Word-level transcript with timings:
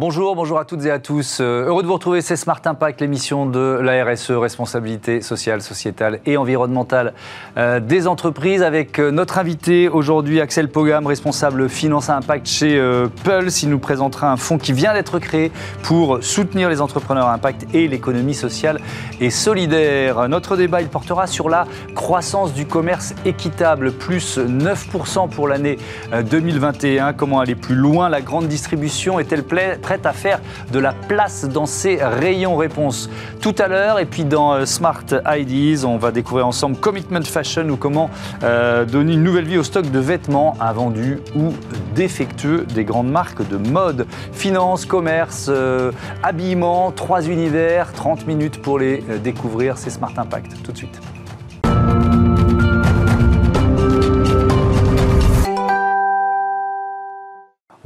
Bonjour, 0.00 0.36
bonjour 0.36 0.60
à 0.60 0.64
toutes 0.64 0.84
et 0.84 0.92
à 0.92 1.00
tous. 1.00 1.38
Euh, 1.40 1.66
heureux 1.66 1.82
de 1.82 1.88
vous 1.88 1.94
retrouver, 1.94 2.20
c'est 2.20 2.36
Smart 2.36 2.60
Impact, 2.64 3.00
l'émission 3.00 3.46
de 3.46 3.80
la 3.82 4.04
RSE, 4.04 4.30
responsabilité 4.30 5.22
sociale, 5.22 5.60
sociétale 5.60 6.20
et 6.24 6.36
environnementale 6.36 7.14
euh, 7.56 7.80
des 7.80 8.06
entreprises, 8.06 8.62
avec 8.62 9.00
euh, 9.00 9.10
notre 9.10 9.38
invité 9.38 9.88
aujourd'hui, 9.88 10.40
Axel 10.40 10.68
Pogam, 10.68 11.04
responsable 11.04 11.68
finance 11.68 12.10
impact 12.10 12.46
chez 12.46 12.80
Pulse. 13.24 13.64
Il 13.64 13.70
nous 13.70 13.80
présentera 13.80 14.30
un 14.30 14.36
fonds 14.36 14.56
qui 14.56 14.72
vient 14.72 14.94
d'être 14.94 15.18
créé 15.18 15.50
pour 15.82 16.22
soutenir 16.22 16.68
les 16.68 16.80
entrepreneurs 16.80 17.26
à 17.26 17.32
impact 17.32 17.66
et 17.74 17.88
l'économie 17.88 18.34
sociale 18.34 18.78
et 19.20 19.30
solidaire. 19.30 20.28
Notre 20.28 20.56
débat, 20.56 20.80
il 20.80 20.86
portera 20.86 21.26
sur 21.26 21.48
la 21.48 21.66
croissance 21.96 22.54
du 22.54 22.66
commerce 22.66 23.14
équitable, 23.24 23.90
plus 23.90 24.38
9% 24.38 25.28
pour 25.28 25.48
l'année 25.48 25.76
2021. 26.12 27.14
Comment 27.14 27.40
aller 27.40 27.56
plus 27.56 27.74
loin? 27.74 28.08
La 28.08 28.20
grande 28.20 28.46
distribution 28.46 29.18
est-elle 29.18 29.42
prête 29.42 29.87
prête 29.88 30.04
à 30.04 30.12
faire 30.12 30.40
de 30.70 30.78
la 30.78 30.92
place 30.92 31.46
dans 31.48 31.64
ses 31.64 31.96
rayons 31.96 32.58
réponses 32.58 33.08
tout 33.40 33.54
à 33.56 33.68
l'heure. 33.68 33.98
Et 33.98 34.04
puis 34.04 34.24
dans 34.26 34.52
euh, 34.52 34.66
Smart 34.66 35.02
IDs, 35.26 35.86
on 35.86 35.96
va 35.96 36.10
découvrir 36.10 36.46
ensemble 36.46 36.76
Commitment 36.76 37.22
Fashion 37.22 37.66
ou 37.70 37.78
comment 37.78 38.10
euh, 38.42 38.84
donner 38.84 39.14
une 39.14 39.22
nouvelle 39.22 39.46
vie 39.46 39.56
au 39.56 39.62
stock 39.62 39.90
de 39.90 39.98
vêtements 39.98 40.58
invendus 40.60 41.20
ou 41.34 41.54
défectueux 41.94 42.66
des 42.74 42.84
grandes 42.84 43.10
marques 43.10 43.48
de 43.48 43.56
mode. 43.56 44.06
Finance, 44.32 44.84
commerce, 44.84 45.46
euh, 45.48 45.90
habillement, 46.22 46.92
trois 46.92 47.26
univers, 47.26 47.90
30 47.94 48.26
minutes 48.26 48.60
pour 48.60 48.78
les 48.78 49.02
découvrir. 49.24 49.78
C'est 49.78 49.88
Smart 49.88 50.12
Impact. 50.18 50.62
Tout 50.62 50.72
de 50.72 50.76
suite. 50.76 51.00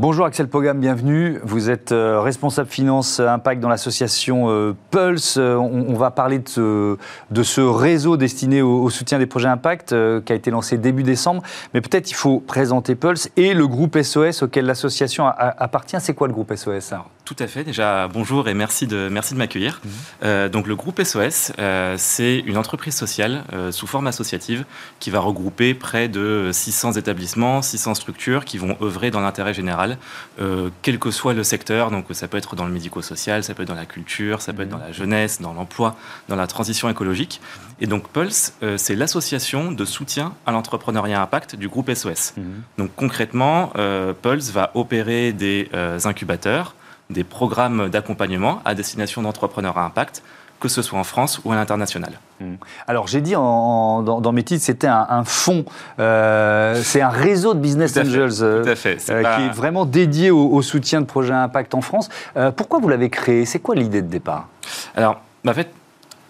Bonjour 0.03 0.27
Axel 0.27 0.49
Pogam, 0.49 0.81
bienvenue. 0.81 1.39
Vous 1.45 1.71
êtes 1.71 1.93
euh, 1.93 2.21
responsable 2.21 2.69
finance 2.69 3.21
impact 3.21 3.61
dans 3.61 3.69
l'association 3.69 4.47
euh, 4.49 4.75
Pulse. 4.91 5.37
Euh, 5.39 5.55
on, 5.55 5.95
va 5.95 6.11
parler 6.11 6.41
de 6.41 7.43
ce, 7.45 7.61
réseau 7.61 8.17
destiné 8.17 8.63
au, 8.63 8.91
soutien 8.91 9.21
des 9.21 9.27
projets 9.27 9.47
impact 9.47 9.95
qui 10.25 10.33
a 10.33 10.35
été 10.35 10.51
lancé 10.51 10.77
début 10.77 11.05
décembre. 11.05 11.45
Mais 11.73 11.81
peut-être 11.81 12.11
il 12.11 12.15
faut 12.15 12.41
présenter 12.41 12.97
Pulse 12.97 13.31
et 13.37 13.55
le 13.55 13.69
groupe 13.69 13.97
SOS 13.97 14.43
auquel 14.43 14.67
l'association 14.67 15.29
appartient. 15.29 16.01
C'est 16.01 16.15
quoi 16.15 16.27
le 16.27 16.35
groupe 16.35 16.53
SOS 16.53 16.95
Tout 17.35 17.45
à 17.45 17.47
fait. 17.47 17.65
Déjà, 17.65 18.09
bonjour 18.09 18.49
et 18.49 18.55
merci 18.55 18.87
de, 18.87 19.09
merci 19.11 19.33
de 19.33 19.39
m'accueillir. 19.39 19.81
Mhm. 20.23 20.49
donc 20.49 20.67
le 20.67 20.77
groupe 20.77 21.03
SOS, 21.03 21.53
c'est 21.97 22.39
une 22.41 22.59
entreprise 22.59 22.95
sociale 22.95 23.45
sous 23.71 23.87
forme 23.87 24.07
associative 24.07 24.65
qui 25.01 25.11
va 25.11 25.21
regrouper 25.21 25.75
près 25.75 26.09
de 26.09 26.51
600 26.53 26.93
établissements, 26.93 27.63
600 27.63 27.95
structures 27.95 28.45
qui 28.45 28.59
vont 28.59 28.77
œuvrer 28.83 29.11
dans 29.11 29.21
l'intérêt 29.21 29.55
général 29.55 29.99
euh, 30.41 30.71
quel 30.83 30.99
que 30.99 31.11
soit 31.11 31.35
le 31.35 31.43
secteur. 31.43 31.91
Donc 31.91 32.07
ça 32.13 32.29
peut 32.29 32.37
être 32.37 32.57
dans 32.57 32.67
le 32.67 32.73
médico-social, 32.73 33.45
ça 33.45 33.55
peut 33.55 33.63
être 33.63 33.69
dans 33.69 33.75
la 33.75 33.87
culture, 33.87 34.43
ça 34.43 34.53
peut 34.53 34.63
être 34.63 34.69
dans 34.69 34.79
la 34.79 34.93
jeunesse, 34.93 35.41
dans 35.41 35.55
l'emploi, 35.55 35.97
dans 36.29 36.37
la 36.37 36.47
transition 36.47 36.89
écologique. 36.89 37.41
Et 37.81 37.87
donc 37.87 38.09
Pulse, 38.09 38.55
euh, 38.63 38.77
c'est 38.77 38.95
l'association 38.95 39.73
de 39.73 39.85
soutien 39.85 40.35
à 40.47 40.53
l'entrepreneuriat 40.53 41.21
impact 41.21 41.57
du 41.57 41.69
groupe 41.69 41.91
SOS. 41.93 42.35
Mhm. 42.37 42.45
Donc 42.79 42.91
concrètement, 42.95 43.73
euh, 43.77 44.13
Pulse 44.13 44.51
va 44.51 44.71
opérer 44.75 45.33
des 45.33 45.71
incubateurs, 46.05 46.75
des 47.13 47.25
programmes 47.25 47.89
d'accompagnement 47.89 48.61
à 48.65 48.75
destination 48.75 49.23
d'entrepreneurs 49.23 49.79
à 49.79 49.85
impact 49.85 50.23
que 50.63 50.69
ce 50.69 50.81
soit 50.81 50.99
en 50.99 51.05
France 51.05 51.41
ou 51.45 51.53
à 51.53 51.57
l'international. 51.57 52.13
Hmm. 52.41 52.55
Alors 52.87 53.09
j'ai 53.09 53.21
dit 53.21 53.33
dans, 53.33 54.33
mes 54.33 54.45
titres, 54.45 54.65
c'était 54.65 54.87
un, 54.87 55.25
fonds, 55.25 55.65
euh, 55.99 56.81
c'est 56.85 57.01
un 57.01 57.09
réseau 57.09 57.53
de 57.55 57.59
business 57.59 57.97
angels 57.97 58.43
euh, 58.43 58.65
euh, 58.65 58.75
qui 58.77 59.43
est 59.43 59.53
vraiment 59.53 59.85
dédié 59.85 60.31
au, 60.31 60.63
soutien 60.63 61.01
de 61.01 61.07
projets 61.07 61.33
à 61.33 61.43
impact 61.43 61.75
en 61.75 61.81
France. 61.81 62.09
pourquoi 62.57 62.79
vous 62.79 62.89
l'avez 62.89 63.11
créé? 63.11 63.45
C'est 63.45 63.59
quoi 63.59 63.75
l'idée 63.75 64.03
de 64.03 64.07
départ? 64.07 64.47
Alors, 64.95 65.21
bah, 65.45 65.51
en 65.51 65.55
fait, 65.55 65.71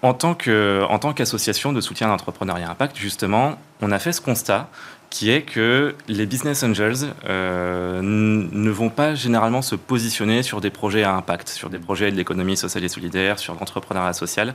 en 0.02 0.14
tant 0.14 1.12
qu'association 1.12 1.74
de 1.74 1.82
soutien 1.82 2.06
à 2.06 2.10
l'entrepreneuriat 2.10 2.70
impact, 2.70 2.96
justement, 2.96 3.56
on 3.82 3.92
a 3.92 3.98
fait 3.98 4.12
ce 4.12 4.22
constat 4.22 4.68
qui 5.12 5.30
est 5.30 5.42
que 5.42 5.94
les 6.08 6.24
business 6.24 6.62
angels 6.62 7.12
euh, 7.28 8.00
ne 8.02 8.70
vont 8.70 8.88
pas 8.88 9.14
généralement 9.14 9.60
se 9.60 9.74
positionner 9.74 10.42
sur 10.42 10.62
des 10.62 10.70
projets 10.70 11.02
à 11.02 11.14
impact, 11.14 11.50
sur 11.50 11.68
des 11.68 11.78
projets 11.78 12.10
de 12.10 12.16
l'économie 12.16 12.56
sociale 12.56 12.82
et 12.82 12.88
solidaire, 12.88 13.38
sur 13.38 13.52
l'entrepreneuriat 13.52 14.14
social, 14.14 14.54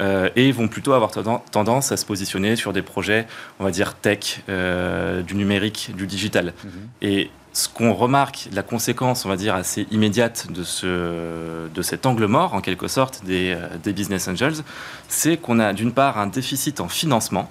euh, 0.00 0.28
et 0.34 0.50
vont 0.50 0.66
plutôt 0.66 0.92
avoir 0.92 1.12
tendance 1.12 1.92
à 1.92 1.96
se 1.96 2.04
positionner 2.04 2.56
sur 2.56 2.72
des 2.72 2.82
projets, 2.82 3.28
on 3.60 3.64
va 3.64 3.70
dire, 3.70 3.94
tech, 3.94 4.40
euh, 4.48 5.22
du 5.22 5.36
numérique, 5.36 5.92
du 5.96 6.08
digital. 6.08 6.52
Mhm. 6.64 6.70
Et 7.02 7.30
ce 7.52 7.68
qu'on 7.68 7.92
remarque, 7.92 8.48
la 8.52 8.62
conséquence, 8.62 9.24
on 9.26 9.28
va 9.28 9.36
dire, 9.36 9.54
assez 9.54 9.86
immédiate 9.90 10.50
de, 10.50 10.64
ce, 10.64 11.68
de 11.68 11.82
cet 11.82 12.06
angle 12.06 12.26
mort, 12.26 12.54
en 12.54 12.60
quelque 12.60 12.88
sorte, 12.88 13.24
des, 13.24 13.56
des 13.82 13.92
business 13.92 14.26
angels, 14.28 14.62
c'est 15.08 15.36
qu'on 15.36 15.58
a 15.58 15.72
d'une 15.72 15.92
part 15.92 16.18
un 16.18 16.28
déficit 16.28 16.80
en 16.80 16.88
financement 16.88 17.50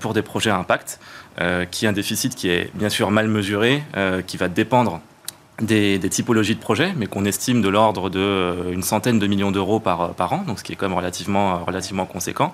pour 0.00 0.12
des 0.12 0.20
projets 0.20 0.50
à 0.50 0.58
impact, 0.58 0.98
euh, 1.40 1.64
qui 1.64 1.86
est 1.86 1.88
un 1.88 1.92
déficit 1.92 2.34
qui 2.34 2.50
est 2.50 2.70
bien 2.74 2.90
sûr 2.90 3.10
mal 3.10 3.26
mesuré, 3.26 3.82
euh, 3.96 4.20
qui 4.20 4.36
va 4.36 4.48
dépendre 4.48 5.00
des, 5.60 5.98
typologies 6.08 6.54
de 6.54 6.60
projets, 6.60 6.92
mais 6.96 7.06
qu'on 7.06 7.24
estime 7.24 7.60
de 7.62 7.68
l'ordre 7.68 8.10
d'une 8.10 8.20
euh, 8.20 8.82
centaine 8.82 9.18
de 9.18 9.26
millions 9.26 9.52
d'euros 9.52 9.80
par, 9.80 10.14
par 10.14 10.32
an, 10.32 10.44
donc 10.46 10.58
ce 10.58 10.64
qui 10.64 10.72
est 10.72 10.76
quand 10.76 10.88
même 10.88 10.96
relativement, 10.96 11.64
relativement 11.64 12.06
conséquent. 12.06 12.52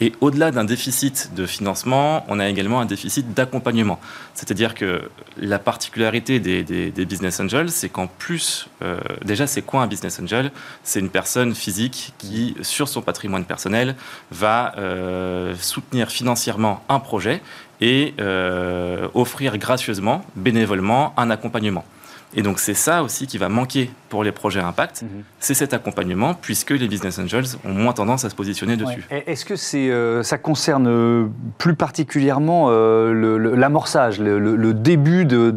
Et 0.00 0.12
au-delà 0.20 0.50
d'un 0.50 0.64
déficit 0.64 1.30
de 1.34 1.46
financement, 1.46 2.24
on 2.28 2.38
a 2.40 2.48
également 2.48 2.80
un 2.80 2.86
déficit 2.86 3.34
d'accompagnement. 3.34 4.00
C'est-à-dire 4.34 4.74
que 4.74 5.02
la 5.36 5.58
particularité 5.58 6.40
des, 6.40 6.90
business 7.04 7.38
angels, 7.38 7.70
c'est 7.70 7.90
qu'en 7.90 8.06
plus, 8.06 8.66
déjà, 9.22 9.46
c'est 9.46 9.60
quoi 9.60 9.82
un 9.82 9.86
business 9.86 10.18
angel? 10.18 10.52
C'est 10.84 11.00
une 11.00 11.10
personne 11.10 11.54
physique 11.54 12.14
qui, 12.16 12.56
sur 12.62 12.88
son 12.88 13.02
patrimoine 13.02 13.44
personnel, 13.44 13.94
va 14.30 14.74
soutenir 15.58 16.10
financièrement 16.10 16.82
un 16.88 16.98
projet 16.98 17.42
et 17.80 18.14
euh, 18.20 19.08
offrir 19.14 19.56
gracieusement, 19.58 20.22
bénévolement, 20.36 21.14
un 21.16 21.30
accompagnement. 21.30 21.84
Et 22.34 22.42
donc 22.42 22.60
c'est 22.60 22.74
ça 22.74 23.02
aussi 23.02 23.26
qui 23.26 23.38
va 23.38 23.48
manquer 23.48 23.90
pour 24.10 24.24
les 24.24 24.32
projets 24.32 24.60
impact, 24.60 25.02
mhm. 25.02 25.22
c'est 25.38 25.54
cet 25.54 25.72
accompagnement, 25.72 26.34
puisque 26.34 26.70
les 26.70 26.88
business 26.88 27.18
angels 27.18 27.44
ont 27.64 27.72
moins 27.72 27.92
tendance 27.92 28.24
à 28.24 28.30
se 28.30 28.34
positionner 28.34 28.76
dessus. 28.76 29.06
Est-ce 29.10 29.44
que 29.44 29.56
c'est, 29.56 29.88
euh, 29.90 30.22
ça 30.22 30.36
concerne 30.36 30.88
euh, 30.88 31.26
plus 31.58 31.74
particulièrement 31.74 32.66
euh, 32.68 33.38
l'amorçage, 33.54 34.18
le, 34.20 34.74
début 34.74 35.24
de, 35.24 35.50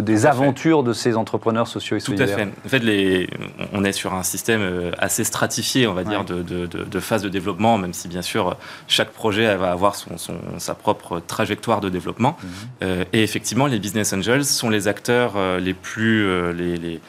des 0.00 0.26
aventures 0.26 0.82
de 0.82 0.92
ces 0.92 1.16
entrepreneurs 1.16 1.68
sociaux 1.68 1.96
et 1.96 2.00
solidaires 2.00 2.28
Tout 2.28 2.32
à 2.32 2.36
fait. 2.36 2.50
En 2.64 2.68
fait, 2.68 2.78
les, 2.78 3.28
on 3.72 3.84
est 3.84 3.92
sur 3.92 4.14
un 4.14 4.22
système 4.22 4.92
assez 4.98 5.24
stratifié, 5.24 5.86
on 5.86 5.94
va 5.94 6.04
dire, 6.04 6.24
de, 6.24 6.42
de, 6.42 7.00
phase 7.00 7.22
de 7.22 7.28
développement, 7.28 7.76
même 7.76 7.92
si 7.92 8.08
bien 8.08 8.22
sûr 8.22 8.56
chaque 8.88 9.10
projet 9.10 9.54
va 9.56 9.70
avoir 9.72 9.94
son, 9.94 10.16
sa 10.58 10.74
propre 10.74 11.20
trajectoire 11.20 11.80
de 11.80 11.90
développement. 11.90 12.36
Mhm. 12.42 13.04
et 13.12 13.22
effectivement, 13.22 13.66
les 13.66 13.78
business 13.78 14.12
angels 14.14 14.44
sont 14.44 14.70
les 14.70 14.88
acteurs 14.88 15.34
les 15.58 15.74
plus 15.74 16.09
les 16.10 17.00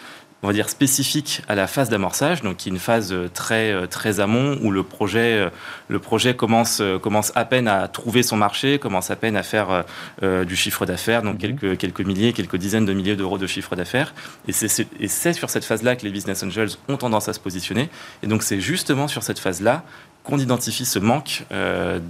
on 0.44 0.48
va 0.48 0.54
dire 0.54 0.70
spécifique 0.70 1.44
à 1.48 1.56
la 1.56 1.68
phase 1.68 1.90
d'amorçage, 1.90 2.42
donc 2.42 2.58
qui 2.58 2.70
est 2.70 2.72
une 2.72 2.80
phase 2.80 3.14
euh, 3.14 3.30
très 3.32 3.72
euh, 3.72 3.86
très 3.86 4.20
amont 4.20 4.58
où 4.62 4.72
le 4.72 4.84
projet 4.84 5.34
euh, 5.34 5.50
le 5.88 6.00
projet 6.00 6.36
commence 6.36 6.82
commence 7.02 7.32
à 7.36 7.46
peine 7.46 7.68
à 7.68 7.88
trouver 7.88 8.24
son 8.24 8.38
marché, 8.38 8.80
commence 8.80 9.12
à 9.12 9.16
peine 9.16 9.36
à 9.36 9.44
faire 9.44 9.84
du 10.22 10.56
chiffre 10.56 10.86
d'affaires, 10.86 11.22
donc 11.22 11.36
mhm. 11.36 11.40
quelques 11.40 11.78
quelques 11.78 12.02
milliers, 12.02 12.34
quelques 12.34 12.56
dizaines 12.56 12.86
de 12.86 12.94
milliers 12.94 13.16
d'euros 13.16 13.38
de 13.38 13.48
chiffre 13.48 13.76
d'affaires. 13.76 14.14
Et 14.48 14.54
c'est 14.54 15.34
sur 15.34 15.50
cette 15.50 15.66
phase-là 15.66 15.96
que 15.96 16.04
les 16.04 16.12
business 16.12 16.44
angels 16.44 16.70
ont 16.88 16.98
tendance 16.98 17.28
à 17.28 17.34
se 17.34 17.40
positionner. 17.40 17.90
Et 18.24 18.28
donc 18.28 18.44
c'est 18.44 18.62
justement 18.62 19.08
sur 19.08 19.24
cette 19.24 19.40
phase-là 19.40 19.84
qu'on 20.24 20.38
identifie 20.38 20.86
ce 20.86 21.00
manque 21.00 21.44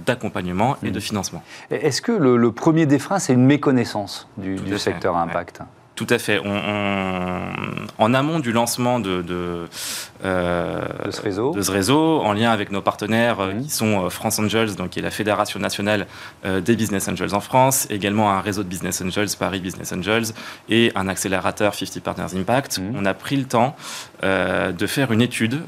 d'accompagnement 0.06 0.76
et 0.82 0.90
de 0.90 0.94
mhm. 0.94 1.00
financement. 1.00 1.42
Est-ce 1.70 2.00
que 2.00 2.12
le, 2.12 2.52
premier 2.52 2.86
des 2.86 2.98
freins, 2.98 3.18
c'est 3.18 3.32
une 3.32 3.44
méconnaissance 3.44 4.28
du, 4.36 4.78
secteur 4.78 5.16
à 5.16 5.22
impact? 5.22 5.62
Tout 5.94 6.06
à 6.08 6.18
fait. 6.18 6.40
en 7.98 8.14
amont 8.14 8.40
du 8.40 8.52
lancement 8.52 8.98
de, 8.98 9.68
euh, 10.24 10.86
ce 11.10 11.20
réseau. 11.20 11.52
de, 11.52 11.62
ce 11.62 11.70
réseau. 11.70 12.20
en 12.20 12.32
lien 12.32 12.50
avec 12.50 12.70
nos 12.70 12.80
partenaires 12.80 13.40
euh, 13.40 13.52
qui 13.60 13.70
sont 13.70 14.06
euh, 14.06 14.08
France 14.08 14.38
Angels, 14.38 14.74
donc 14.76 14.90
qui 14.90 15.00
est 15.00 15.02
la 15.02 15.10
fédération 15.10 15.58
nationale 15.58 16.06
des 16.44 16.76
Business 16.76 17.08
Angels 17.08 17.34
en 17.34 17.40
France, 17.40 17.86
également 17.90 18.30
un 18.30 18.40
réseau 18.40 18.62
de 18.62 18.68
Business 18.68 19.02
Angels, 19.02 19.28
Paris 19.38 19.60
Business 19.60 19.92
Angels, 19.92 20.32
et 20.68 20.92
un 20.94 21.08
accélérateur 21.08 21.74
50 21.74 22.00
Partners 22.02 22.38
Impact. 22.38 22.78
Mhm. 22.78 22.94
On 22.96 23.04
a 23.04 23.14
pris 23.14 23.36
le 23.36 23.44
temps 23.44 23.76
de 24.22 24.86
faire 24.86 25.12
une 25.12 25.22
étude, 25.22 25.60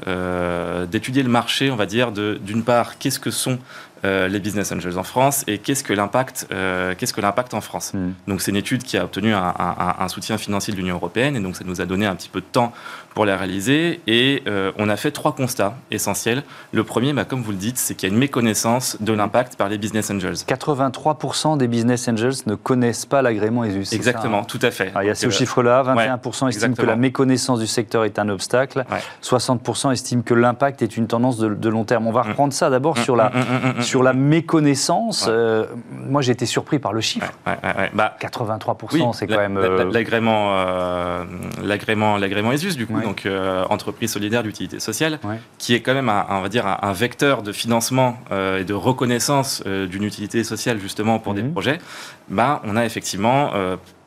d'étudier 0.89 1.23
le 1.23 1.29
marché, 1.29 1.71
on 1.71 1.75
va 1.75 1.85
dire, 1.85 2.11
d'une 2.11 2.63
part, 2.63 2.97
qu'est-ce 2.97 3.19
que 3.19 3.31
sont 3.31 3.59
les 4.29 4.39
business 4.39 4.71
angels 4.71 4.97
en 4.97 5.03
France 5.03 5.43
et 5.47 5.57
qu'est-ce 5.57 5.83
que 5.83 5.93
l'impact 5.93 6.47
qu'est-ce 6.97 7.13
que 7.13 7.21
l'impact 7.21 7.53
en 7.53 7.61
France. 7.61 7.93
Hmm. 7.93 8.11
Donc 8.27 8.41
c'est 8.41 8.51
une 8.51 8.57
étude 8.57 8.83
qui 8.83 8.97
a 8.97 9.05
obtenu 9.05 9.33
un, 9.33 9.53
un 9.57 10.07
soutien 10.07 10.37
financier 10.37 10.73
de 10.73 10.77
l'Union 10.77 10.95
européenne 10.95 11.35
et 11.35 11.39
donc 11.39 11.55
ça 11.55 11.63
nous 11.65 11.81
a 11.81 11.85
donné 11.85 12.05
un 12.05 12.15
petit 12.15 12.29
peu 12.29 12.41
de 12.41 12.45
temps 12.45 12.73
pour 13.15 13.25
la 13.25 13.37
réaliser. 13.37 14.01
Et 14.05 14.43
euh, 14.45 14.71
on 14.77 14.89
a 14.89 14.97
fait 14.97 15.09
trois 15.09 15.33
constats 15.33 15.75
essentiels. 15.89 16.43
Le 16.73 16.83
premier, 16.83 17.13
bah, 17.13 17.23
comme 17.23 17.41
vous 17.41 17.51
le 17.51 17.57
dites, 17.57 17.77
c'est 17.77 17.95
qu'il 17.95 18.09
y 18.09 18.11
a 18.11 18.13
une 18.13 18.19
méconnaissance 18.19 18.97
de 18.99 19.13
l'impact 19.13 19.55
par 19.55 19.69
les 19.69 19.77
business 19.77 20.11
angels. 20.11 20.33
83% 20.33 21.57
des 21.57 21.67
business 21.67 22.07
angels 22.09 22.33
ne 22.45 22.55
connaissent 22.55 23.05
pas 23.05 23.21
l'agrément 23.21 23.63
ESUS. 23.63 23.93
Exactement, 23.93 24.39
hein 24.39 24.45
tout 24.47 24.59
à 24.61 24.69
fait. 24.69 24.91
il 25.01 25.07
y 25.07 25.09
a 25.09 25.15
ce 25.15 25.27
euh, 25.27 25.31
chiffre-là, 25.31 25.83
21% 25.83 26.49
estiment 26.49 26.75
que 26.75 26.85
la 26.85 26.97
méconnaissance 26.97 27.59
du 27.59 27.67
secteur 27.67 28.03
est 28.03 28.19
un 28.19 28.27
obstacle, 28.27 28.83
60% 29.23 29.93
estiment 29.93 30.21
que 30.21 30.33
l'impact 30.33 30.81
est 30.81 30.97
une 30.97 31.07
tendance 31.07 31.37
de, 31.37 31.69
long 31.69 31.85
terme. 31.85 32.07
On 32.07 32.11
va 32.11 32.23
mm. 32.23 32.27
reprendre 32.27 32.53
ça 32.53 32.69
d'abord 32.69 32.97
mm, 32.97 33.01
sur, 33.01 33.15
la, 33.15 33.29
mm, 33.29 33.81
sur 33.81 34.03
la 34.03 34.13
méconnaissance. 34.13 35.25
Euh, 35.29 35.65
moi, 35.89 36.21
j'ai 36.21 36.33
été 36.33 36.45
surpris 36.45 36.79
par 36.79 36.91
le 36.91 36.99
chiffre. 36.99 37.31
Bah, 37.93 38.17
83%, 38.19 39.13
c'est 39.13 39.25
quand 39.25 39.37
même... 39.37 39.57
L'agrément 39.91 40.53
l'agrément 41.63 42.17
l'agrément 42.17 42.51
ESUS, 42.51 42.75
du 42.75 42.87
coup, 42.87 42.99
donc 43.05 43.25
euh, 43.25 43.63
entreprise 43.69 44.11
solidaire 44.11 44.43
d'utilité 44.43 44.79
sociale, 44.79 45.19
qui 45.59 45.75
est 45.75 45.81
quand 45.81 45.93
même 45.93 46.09
un, 46.09 46.25
on 46.29 46.41
va 46.41 46.49
dire 46.49 46.65
un, 46.65 46.91
vecteur 46.91 47.43
de 47.43 47.51
financement 47.51 48.17
euh, 48.31 48.59
et 48.59 48.65
de 48.65 48.73
reconnaissance 48.73 49.63
euh, 49.67 49.85
d'une 49.85 50.03
utilité 50.03 50.43
sociale 50.43 50.79
justement 50.79 51.19
pour 51.19 51.35
des 51.35 51.43
mhm. 51.43 51.51
projets, 51.51 51.77
bah, 52.29 52.61
on 52.65 52.75
a 52.75 52.83
effectivement 52.83 53.51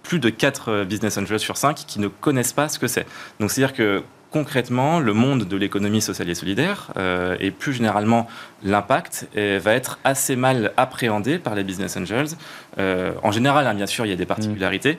plus 0.03 0.19
de 0.19 0.31
4 0.31 0.85
business 0.85 1.17
angels 1.17 1.39
sur 1.39 1.57
5 1.57 1.77
qui 1.77 2.01
ne 2.01 2.09
connaissent 2.09 2.53
pas 2.53 2.69
ce 2.69 2.79
que 2.79 2.89
c'est. 2.89 3.07
Donc 3.39 3.51
c'est-à-dire 3.51 3.75
que 3.75 4.03
concrètement, 4.31 5.01
le 5.01 5.15
monde 5.15 5.45
de 5.45 5.57
l'économie 5.57 6.03
sociale 6.03 6.29
et 6.29 6.35
solidaire, 6.35 6.93
et 7.41 7.51
plus 7.51 7.73
généralement 7.73 8.27
l'impact, 8.63 9.29
va 9.35 9.73
être 9.73 9.99
assez 10.05 10.37
mal 10.37 10.73
appréhendé 10.77 11.39
par 11.39 11.55
les 11.55 11.65
business 11.65 11.97
angels. 11.97 12.31
en 12.79 13.31
général, 13.31 13.67
hein, 13.67 13.75
bien 13.75 13.87
sûr, 13.87 14.05
il 14.07 14.11
y 14.11 14.13
a 14.13 14.17
des 14.17 14.27
particularités, 14.27 14.99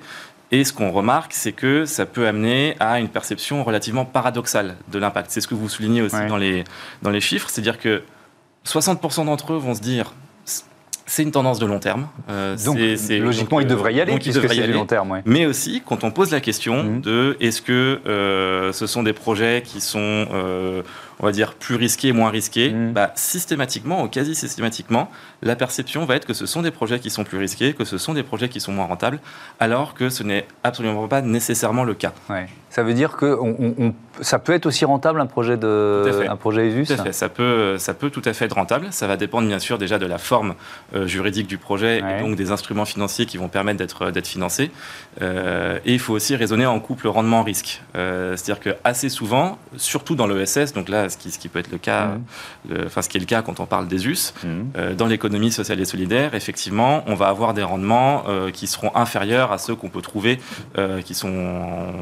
et 0.51 0.63
ce 0.63 0.73
qu'on 0.73 0.91
remarque, 0.91 1.33
c'est 1.33 1.51
que 1.51 1.85
ça 1.85 2.05
peut 2.05 2.27
amener 2.27 2.75
à 2.79 2.99
une 2.99 3.09
perception 3.09 3.63
relativement 3.63 4.05
paradoxale 4.05 4.75
de 4.91 4.97
l'impact. 4.97 5.29
C'est 5.29 5.41
ce 5.41 5.47
que 5.47 5.55
vous 5.55 5.69
soulignez 5.69 6.01
aussi 6.01 6.25
dans, 6.27 6.37
les, 6.37 6.63
dans 7.01 7.11
les 7.11 7.21
chiffres, 7.21 7.49
c'est-à-dire 7.49 7.77
que 7.77 8.03
60% 8.65 9.25
d'entre 9.25 9.53
eux 9.53 9.57
vont 9.57 9.75
se 9.75 9.81
dire 9.81 10.13
c'est 11.09 11.23
une 11.23 11.31
tendance 11.31 11.57
de 11.57 11.65
long 11.65 11.79
terme. 11.79 12.07
Euh, 12.29 12.55
donc, 12.63 12.77
logiquement, 12.77 13.59
il 13.59 13.67
devrait 13.67 13.95
y 13.95 14.01
aller, 14.01 14.11
donc 14.11 14.21
puisque 14.21 14.47
c'est 14.47 14.67
du 14.67 14.73
long 14.73 14.85
terme. 14.85 15.21
Mais 15.25 15.47
aussi, 15.47 15.81
quand 15.85 16.03
on 16.03 16.11
pose 16.11 16.31
la 16.31 16.39
question 16.39 16.83
mhm. 16.83 17.01
de 17.01 17.37
est-ce 17.39 17.61
que 17.61 17.99
euh, 18.05 18.71
ce 18.71 18.85
sont 18.85 19.01
des 19.01 19.13
projets 19.13 19.63
qui 19.65 19.81
sont 19.81 20.27
euh, 20.31 20.83
on 21.19 21.25
va 21.25 21.31
dire, 21.31 21.53
plus 21.53 21.75
risqués, 21.75 22.11
moins 22.11 22.29
risqués, 22.29 22.71
mmh. 22.71 22.93
bah, 22.93 23.11
systématiquement, 23.15 24.03
ou 24.03 24.07
quasi 24.07 24.35
systématiquement, 24.35 25.09
la 25.41 25.55
perception 25.55 26.05
va 26.05 26.15
être 26.15 26.25
que 26.25 26.33
ce 26.33 26.45
sont 26.45 26.61
des 26.61 26.71
projets 26.71 26.99
qui 26.99 27.09
sont 27.09 27.23
plus 27.23 27.37
risqués, 27.37 27.73
que 27.73 27.85
ce 27.85 27.97
sont 27.97 28.13
des 28.13 28.23
projets 28.23 28.49
qui 28.49 28.59
sont 28.59 28.71
moins 28.71 28.85
rentables, 28.85 29.19
alors 29.59 29.93
que 29.93 30.09
ce 30.09 30.23
n'est 30.23 30.47
absolument 30.63 31.07
pas 31.07 31.21
nécessairement 31.21 31.83
le 31.83 31.93
cas. 31.93 32.13
Ça 32.69 32.83
veut 32.83 32.93
dire 32.93 33.17
que 33.17 33.37
on, 33.39 33.95
ça 34.21 34.37
peut 34.37 34.53
être 34.53 34.67
aussi 34.67 34.85
rentable 34.85 35.19
un 35.21 35.25
projet 35.25 35.57
de 35.57 36.27
un 36.29 36.35
projet 36.35 36.67
ESUS 36.67 36.85
Tout 36.85 36.93
à 36.93 37.03
fait. 37.05 37.13
Ça 37.13 37.29
peut, 37.29 37.77
ça 37.77 37.93
peut 37.93 38.09
tout 38.09 38.21
à 38.25 38.33
fait 38.33 38.45
être 38.45 38.53
rentable. 38.53 38.87
Ça 38.91 39.07
va 39.07 39.17
dépendre 39.17 39.47
bien 39.47 39.59
sûr 39.59 39.77
déjà 39.77 39.97
de 39.97 40.05
la 40.05 40.19
forme 40.19 40.53
euh, 40.95 41.07
juridique 41.07 41.47
du 41.47 41.57
projet 41.57 41.99
et 41.99 42.21
donc 42.21 42.35
des 42.35 42.51
instruments 42.51 42.85
financiers 42.85 43.25
qui 43.25 43.37
vont 43.37 43.47
permettre 43.47 43.79
d'être 43.79 44.11
d'être 44.11 44.27
financés. 44.27 44.71
Euh, 45.21 45.79
et 45.85 45.93
il 45.93 45.99
faut 45.99 46.13
aussi 46.13 46.35
raisonner 46.35 46.65
en 46.65 46.79
couple 46.79 47.07
rendement-risque. 47.07 47.81
Euh, 47.95 48.35
c'est-à-dire 48.35 48.61
que 48.61 48.77
assez 48.83 49.09
souvent, 49.09 49.57
surtout 49.77 50.15
dans 50.15 50.27
l'ESS, 50.27 50.73
donc 50.73 50.89
là 50.89 51.08
ce 51.09 51.17
qui, 51.17 51.31
ce 51.31 51.39
qui, 51.39 51.49
peut 51.49 51.59
être 51.59 51.71
le 51.71 51.77
cas, 51.77 52.05
mmh. 52.69 52.73
enfin 52.85 53.01
ce 53.01 53.09
qui 53.09 53.17
est 53.17 53.19
le 53.19 53.25
cas 53.25 53.41
quand 53.41 53.59
on 53.59 53.65
parle 53.65 53.87
des 53.87 54.07
US, 54.07 54.33
mmh. 54.43 54.47
euh, 54.77 54.95
dans 54.95 55.07
l'économie 55.07 55.51
sociale 55.51 55.79
et 55.79 55.85
solidaire, 55.85 56.35
effectivement, 56.35 57.03
on 57.07 57.15
va 57.15 57.27
avoir 57.27 57.53
des 57.53 57.63
rendements 57.63 58.23
euh, 58.27 58.51
qui 58.51 58.67
seront 58.67 58.91
inférieurs 58.95 59.51
à 59.51 59.57
ceux 59.57 59.75
qu'on 59.75 59.89
peut 59.89 60.01
trouver, 60.01 60.39
euh, 60.77 61.01
qui 61.01 61.13
sont 61.13 61.93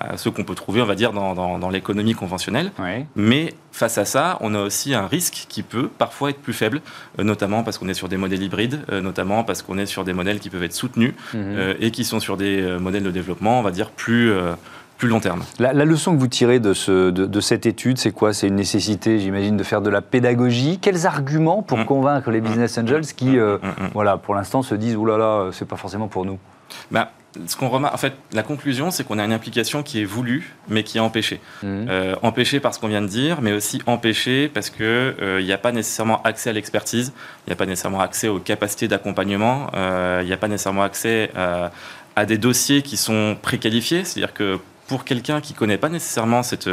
à 0.00 0.16
ceux 0.16 0.30
qu'on 0.30 0.44
peut 0.44 0.54
trouver, 0.54 0.82
on 0.82 0.86
va 0.86 0.94
dire, 0.94 1.12
dans, 1.12 1.34
dans, 1.34 1.70
l'économie 1.70 2.14
conventionnelle. 2.14 2.70
Mais 3.16 3.54
face 3.72 3.98
à 3.98 4.04
ça, 4.04 4.38
on 4.40 4.54
a 4.54 4.60
aussi 4.60 4.94
un 4.94 5.06
risque 5.06 5.46
qui 5.48 5.62
peut 5.62 5.88
parfois 5.88 6.30
être 6.30 6.40
plus 6.40 6.52
faible, 6.52 6.80
notamment 7.18 7.64
parce 7.64 7.78
qu'on 7.78 7.88
est 7.88 7.94
sur 7.94 8.08
des 8.08 8.16
modèles 8.16 8.42
hybrides, 8.42 8.84
notamment 8.92 9.42
parce 9.42 9.62
qu'on 9.62 9.78
est 9.78 9.86
sur 9.86 10.04
des 10.04 10.12
modèles 10.12 10.38
qui 10.38 10.50
peuvent 10.50 10.62
être 10.62 10.74
soutenus 10.74 11.14
mmh. 11.32 11.38
et 11.80 11.90
qui 11.90 12.04
sont 12.04 12.20
sur 12.20 12.36
des 12.36 12.62
modèles 12.78 13.02
de 13.02 13.10
développement, 13.10 13.58
on 13.58 13.62
va 13.62 13.72
dire, 13.72 13.90
plus 13.90 14.32
plus 14.98 15.08
long 15.08 15.20
terme. 15.20 15.42
La, 15.58 15.72
leçon 15.72 16.14
que 16.14 16.20
vous 16.20 16.28
tirez 16.28 16.60
de, 16.60 16.72
ce, 16.72 17.10
de, 17.10 17.40
cette 17.40 17.66
étude, 17.66 17.98
c'est 17.98 18.12
quoi? 18.12 18.32
C'est 18.32 18.48
une 18.48 18.56
nécessité, 18.56 19.18
j'imagine, 19.18 19.56
de 19.56 19.64
faire 19.64 19.80
de 19.80 19.90
la 19.90 20.02
pédagogie. 20.02 20.78
Quels 20.80 21.06
arguments 21.06 21.62
pour 21.62 21.78
mm. 21.78 21.84
convaincre 21.84 22.30
les 22.30 22.40
business 22.40 22.76
mm. 22.76 22.82
angels 22.82 23.06
qui, 23.06 23.30
mm. 23.30 23.38
euh, 23.38 23.58
voilà, 23.92 24.16
pour 24.16 24.34
l'instant, 24.34 24.62
se 24.62 24.74
disent 24.74 24.96
oulala, 24.96 25.18
là 25.18 25.44
là, 25.44 25.50
c'est 25.52 25.66
pas 25.66 25.76
forcément 25.76 26.08
pour 26.08 26.24
nous? 26.24 26.38
Bah, 26.90 27.10
ce 27.46 27.56
qu'on 27.56 27.68
remarque, 27.68 27.94
en 27.94 27.98
fait, 27.98 28.14
la 28.32 28.44
conclusion, 28.44 28.92
c'est 28.92 29.04
qu'on 29.04 29.18
a 29.18 29.24
une 29.24 29.32
implication 29.32 29.82
qui 29.82 30.00
est 30.00 30.04
voulue, 30.04 30.54
mais 30.68 30.84
qui 30.84 30.98
est 30.98 31.00
empêchée. 31.00 31.40
Euh, 31.64 32.14
empêchée 32.22 32.60
par 32.60 32.72
ce 32.72 32.78
qu'on 32.78 32.88
vient 32.88 33.02
de 33.02 33.08
dire, 33.08 33.42
mais 33.42 33.52
aussi 33.52 33.82
empêchée 33.86 34.48
parce 34.48 34.70
qu'il 34.70 34.86
euh, 34.86 35.42
n'y 35.42 35.52
a 35.52 35.58
pas 35.58 35.72
nécessairement 35.72 36.22
accès 36.22 36.50
à 36.50 36.52
l'expertise, 36.52 37.12
il 37.46 37.50
n'y 37.50 37.52
a 37.52 37.56
pas 37.56 37.66
nécessairement 37.66 38.00
accès 38.00 38.28
aux 38.28 38.38
capacités 38.38 38.86
d'accompagnement, 38.86 39.66
il 39.74 40.26
n'y 40.26 40.32
a 40.32 40.36
pas 40.36 40.48
nécessairement 40.48 40.84
accès 40.84 41.30
à 42.16 42.26
des 42.26 42.38
dossiers 42.38 42.82
qui 42.82 42.96
sont 42.96 43.36
préqualifiés, 43.42 44.04
c'est-à-dire 44.04 44.32
que 44.32 44.60
pour 44.86 45.04
quelqu'un 45.04 45.40
qui 45.40 45.52
ne 45.52 45.58
connaît 45.58 45.78
pas 45.78 45.88
nécessairement 45.88 46.42
cette, 46.42 46.68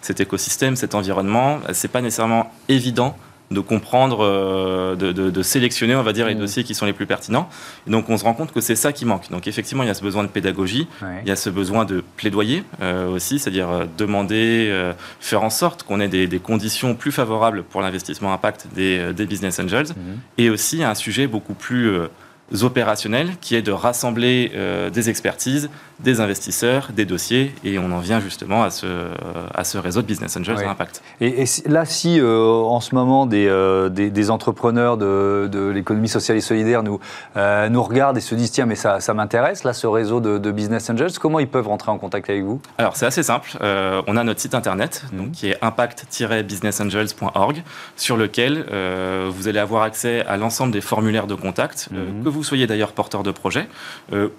cet 0.00 0.20
écosystème, 0.20 0.76
cet 0.76 0.94
environnement, 0.94 1.60
c'est 1.72 1.88
pas 1.88 2.00
nécessairement 2.00 2.52
évident 2.68 3.16
de 3.50 3.60
comprendre, 3.60 4.24
euh, 4.24 4.96
de, 4.96 5.42
sélectionner, 5.42 5.94
on 5.94 6.02
va 6.02 6.12
dire, 6.12 6.26
les 6.26 6.34
mmh. 6.34 6.38
dossiers 6.38 6.64
qui 6.64 6.74
sont 6.74 6.86
les 6.86 6.92
plus 6.92 7.06
pertinents. 7.06 7.48
donc, 7.86 8.08
on 8.08 8.16
se 8.16 8.24
rend 8.24 8.34
compte 8.34 8.52
que 8.52 8.60
c'est 8.60 8.74
ça 8.74 8.92
qui 8.92 9.04
manque. 9.04 9.30
Donc, 9.30 9.46
effectivement, 9.46 9.84
il 9.84 9.86
y 9.86 9.90
a 9.90 9.94
ce 9.94 10.02
besoin 10.02 10.24
de 10.24 10.28
pédagogie, 10.28 10.88
il 11.22 11.28
y 11.28 11.30
a 11.30 11.36
ce 11.36 11.50
besoin 11.50 11.84
de 11.84 12.02
plaidoyer 12.16 12.64
euh, 12.82 13.08
aussi, 13.08 13.38
c'est-à-dire 13.38 13.68
euh, 13.68 13.84
demander, 13.96 14.92
faire 15.20 15.42
en 15.42 15.50
sorte 15.50 15.84
qu'on 15.84 16.00
ait 16.00 16.08
des, 16.08 16.38
conditions 16.38 16.94
plus 16.94 17.12
favorables 17.12 17.62
pour 17.62 17.80
l'investissement 17.80 18.32
impact 18.32 18.66
des, 18.74 19.12
business 19.26 19.58
angels, 19.60 19.88
mmh. 19.88 20.00
et 20.38 20.50
aussi 20.50 20.82
un 20.82 20.94
sujet 20.94 21.26
beaucoup 21.26 21.54
plus 21.54 21.90
opérationnel 22.62 23.30
qui 23.40 23.56
est 23.56 23.62
de 23.62 23.72
rassembler 23.72 24.52
des 24.92 25.10
expertises, 25.10 25.68
des 26.00 26.20
investisseurs, 26.20 26.90
des 26.94 27.04
dossiers, 27.04 27.54
et 27.64 27.78
on 27.78 27.90
en 27.90 28.00
vient 28.00 28.20
justement 28.20 28.62
à 28.62 28.70
ce, 28.70 28.86
à 29.54 29.64
ce 29.64 29.78
réseau 29.78 30.02
de 30.02 30.06
Business 30.06 30.36
Angels 30.36 30.58
Impact. 30.58 31.02
Et, 31.20 31.44
là, 31.66 31.84
si 31.84 32.20
euh, 32.20 32.36
en 32.36 32.80
ce 32.80 32.94
moment 32.94 33.28
euh, 33.32 33.88
des, 33.88 34.10
des, 34.10 34.30
entrepreneurs 34.30 34.98
de, 34.98 35.48
de 35.50 35.68
l'économie 35.68 36.08
sociale 36.08 36.36
et 36.36 36.42
solidaire 36.42 36.82
nous, 36.82 37.00
euh, 37.36 37.68
nous 37.68 37.82
regardent 37.82 38.18
et 38.18 38.20
se 38.20 38.34
disent 38.34 38.50
tiens, 38.50 38.66
mais 38.66 38.74
ça, 38.74 39.00
ça 39.00 39.14
m'intéresse, 39.14 39.64
là, 39.64 39.72
ce 39.72 39.86
réseau 39.86 40.20
de, 40.20 40.36
Business 40.56 40.88
Angels, 40.88 41.10
comment 41.20 41.40
ils 41.40 41.48
peuvent 41.48 41.66
rentrer 41.66 41.90
en 41.90 41.98
contact 41.98 42.30
avec 42.30 42.44
vous? 42.44 42.60
Alors, 42.78 42.96
c'est 42.96 43.04
assez 43.04 43.22
simple. 43.22 43.58
on 43.60 44.16
a 44.16 44.24
notre 44.24 44.40
site 44.40 44.54
internet 44.54 45.04
mhm. 45.12 45.18
donc, 45.18 45.32
qui 45.32 45.50
est 45.50 45.62
impact-businessangels.org, 45.62 47.62
sur 47.96 48.16
lequel 48.16 48.64
vous 49.28 49.48
allez 49.48 49.58
avoir 49.58 49.82
accès 49.82 50.24
à 50.26 50.36
l'ensemble 50.36 50.72
des 50.72 50.80
formulaires 50.80 51.26
de 51.26 51.34
contact, 51.34 51.88
mhm. 51.90 52.22
que 52.22 52.28
vous 52.28 52.35
soyez 52.42 52.66
d'ailleurs 52.66 52.92
porteur 52.92 53.22
de 53.22 53.30
projet, 53.30 53.68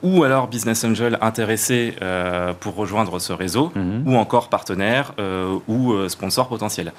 ou 0.01 0.23
alors 0.23 0.47
Business 0.47 0.83
Angel 0.83 1.17
intéressé 1.21 1.95
euh, 2.01 2.53
pour 2.59 2.75
rejoindre 2.75 3.19
ce 3.19 3.33
réseau, 3.33 3.71
mhm. 3.75 4.03
ou 4.05 4.17
encore 4.17 4.49
partenaire 4.49 5.13
euh, 5.19 5.57
ou 5.67 5.93
euh, 5.93 6.09
sponsor 6.09 6.47
potentiel. 6.47 6.93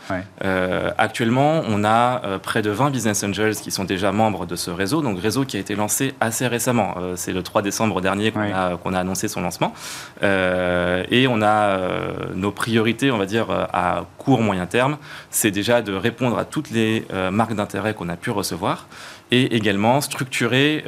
actuellement, 0.99 1.63
on 1.69 1.85
a 1.85 2.39
près 2.43 2.63
de 2.63 2.71
20 2.71 2.91
business 2.91 3.25
angels 3.25 3.57
qui 3.57 3.71
sont 3.71 3.85
déjà 3.85 4.13
membres 4.13 4.47
de 4.47 4.57
ce 4.57 4.71
réseau, 4.71 5.03
donc 5.03 5.21
réseau 5.21 5.45
qui 5.45 5.57
a 5.57 5.61
été 5.61 5.75
lancé 5.75 6.15
assez 6.21 6.47
récemment. 6.47 6.95
C'est 7.17 7.33
le 7.33 7.43
3 7.43 7.63
décembre 7.63 8.01
dernier 8.01 8.33
qu'on 8.33 8.41
a, 8.41 8.77
qu'on 8.77 8.95
a, 8.95 9.01
annoncé 9.01 9.29
son 9.29 9.41
lancement. 9.41 9.73
et 10.23 11.27
on 11.29 11.43
a 11.43 11.79
nos 12.35 12.51
priorités, 12.51 13.11
on 13.11 13.19
va 13.19 13.27
dire, 13.27 13.47
à 13.51 14.05
court, 14.19 14.43
moyen 14.43 14.67
terme, 14.67 14.97
c'est 15.31 15.51
déjà 15.51 15.83
de 15.83 15.93
répondre 15.95 16.39
à 16.39 16.45
toutes 16.45 16.71
les 16.71 17.07
marques 17.31 17.55
d'intérêt 17.55 17.95
qu'on 17.95 18.09
a 18.09 18.17
pu 18.17 18.31
recevoir 18.31 18.87
et 19.31 19.57
également 19.57 20.01
structurer, 20.01 20.85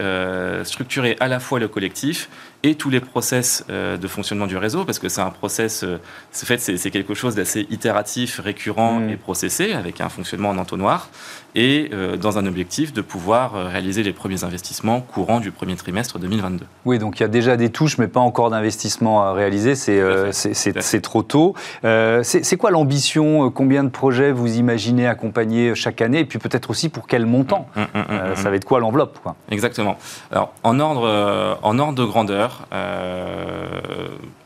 structurer 0.64 1.16
à 1.20 1.28
la 1.28 1.40
fois 1.40 1.58
le 1.58 1.68
collectif 1.68 2.28
et 2.62 2.74
tous 2.74 2.90
les 2.90 3.00
process 3.00 3.64
euh, 3.70 3.96
de 3.96 4.06
fonctionnement 4.06 4.46
du 4.46 4.56
réseau, 4.56 4.84
parce 4.84 4.98
que 4.98 5.08
c'est 5.08 5.22
un 5.22 5.30
process, 5.30 5.82
euh, 5.82 5.98
fait, 6.32 6.58
c'est 6.58 6.90
quelque 6.90 7.14
chose 7.14 7.34
d'assez 7.34 7.66
itératif, 7.70 8.38
récurrent 8.38 9.00
mm. 9.00 9.10
et 9.10 9.16
processé, 9.16 9.72
avec 9.72 10.00
un 10.00 10.08
fonctionnement 10.08 10.50
en 10.50 10.58
entonnoir, 10.58 11.08
et 11.54 11.90
euh, 11.92 12.16
dans 12.16 12.38
un 12.38 12.46
objectif 12.46 12.92
de 12.92 13.00
pouvoir 13.00 13.52
réaliser 13.52 14.02
les 14.02 14.12
premiers 14.12 14.44
investissements 14.44 15.00
courants 15.00 15.40
du 15.40 15.50
premier 15.50 15.76
trimestre 15.76 16.18
2022. 16.18 16.64
Oui, 16.84 16.98
donc 16.98 17.18
il 17.18 17.22
y 17.22 17.24
a 17.24 17.28
déjà 17.28 17.56
des 17.56 17.70
touches, 17.70 17.98
mais 17.98 18.08
pas 18.08 18.20
encore 18.20 18.50
d'investissement 18.50 19.22
à 19.22 19.32
réaliser, 19.32 19.74
c'est 19.74 21.00
trop 21.02 21.22
tôt. 21.22 21.54
c'est 21.82 22.56
quoi 22.56 22.70
l'ambition 22.70 23.50
Combien 23.50 23.84
de 23.84 23.88
projets 23.88 24.32
vous 24.32 24.56
imaginez 24.56 25.06
accompagner 25.06 25.74
chaque 25.74 26.00
année 26.02 26.20
Et 26.20 26.24
puis 26.24 26.38
peut-être 26.38 26.70
aussi 26.70 26.88
pour 26.88 27.06
quel 27.06 27.26
montant? 27.26 27.68
Mm, 27.76 27.80
mm, 27.80 28.36
Ça 28.36 28.50
va 28.50 28.56
être 28.56 28.64
quoi 28.64 28.80
l'enveloppe 28.80 29.18
Exactement. 29.50 29.98
Alors, 30.30 30.52
en 30.62 30.78
ordre, 30.80 31.58
en 31.62 31.78
ordre 31.78 31.94
de 31.94 32.04
grandeur, 32.04 32.66
euh, 32.72 33.66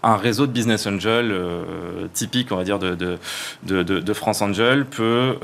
un 0.02 0.16
réseau 0.16 0.46
de 0.46 0.52
business 0.52 0.86
angel 0.86 1.34
typique, 2.12 2.52
on 2.52 2.56
va 2.56 2.64
dire, 2.64 2.78
de, 2.78 2.94
de, 2.94 3.18
de, 3.62 3.82
de 3.82 4.12
France 4.12 4.42
Angel 4.42 4.84
peut, 4.86 5.36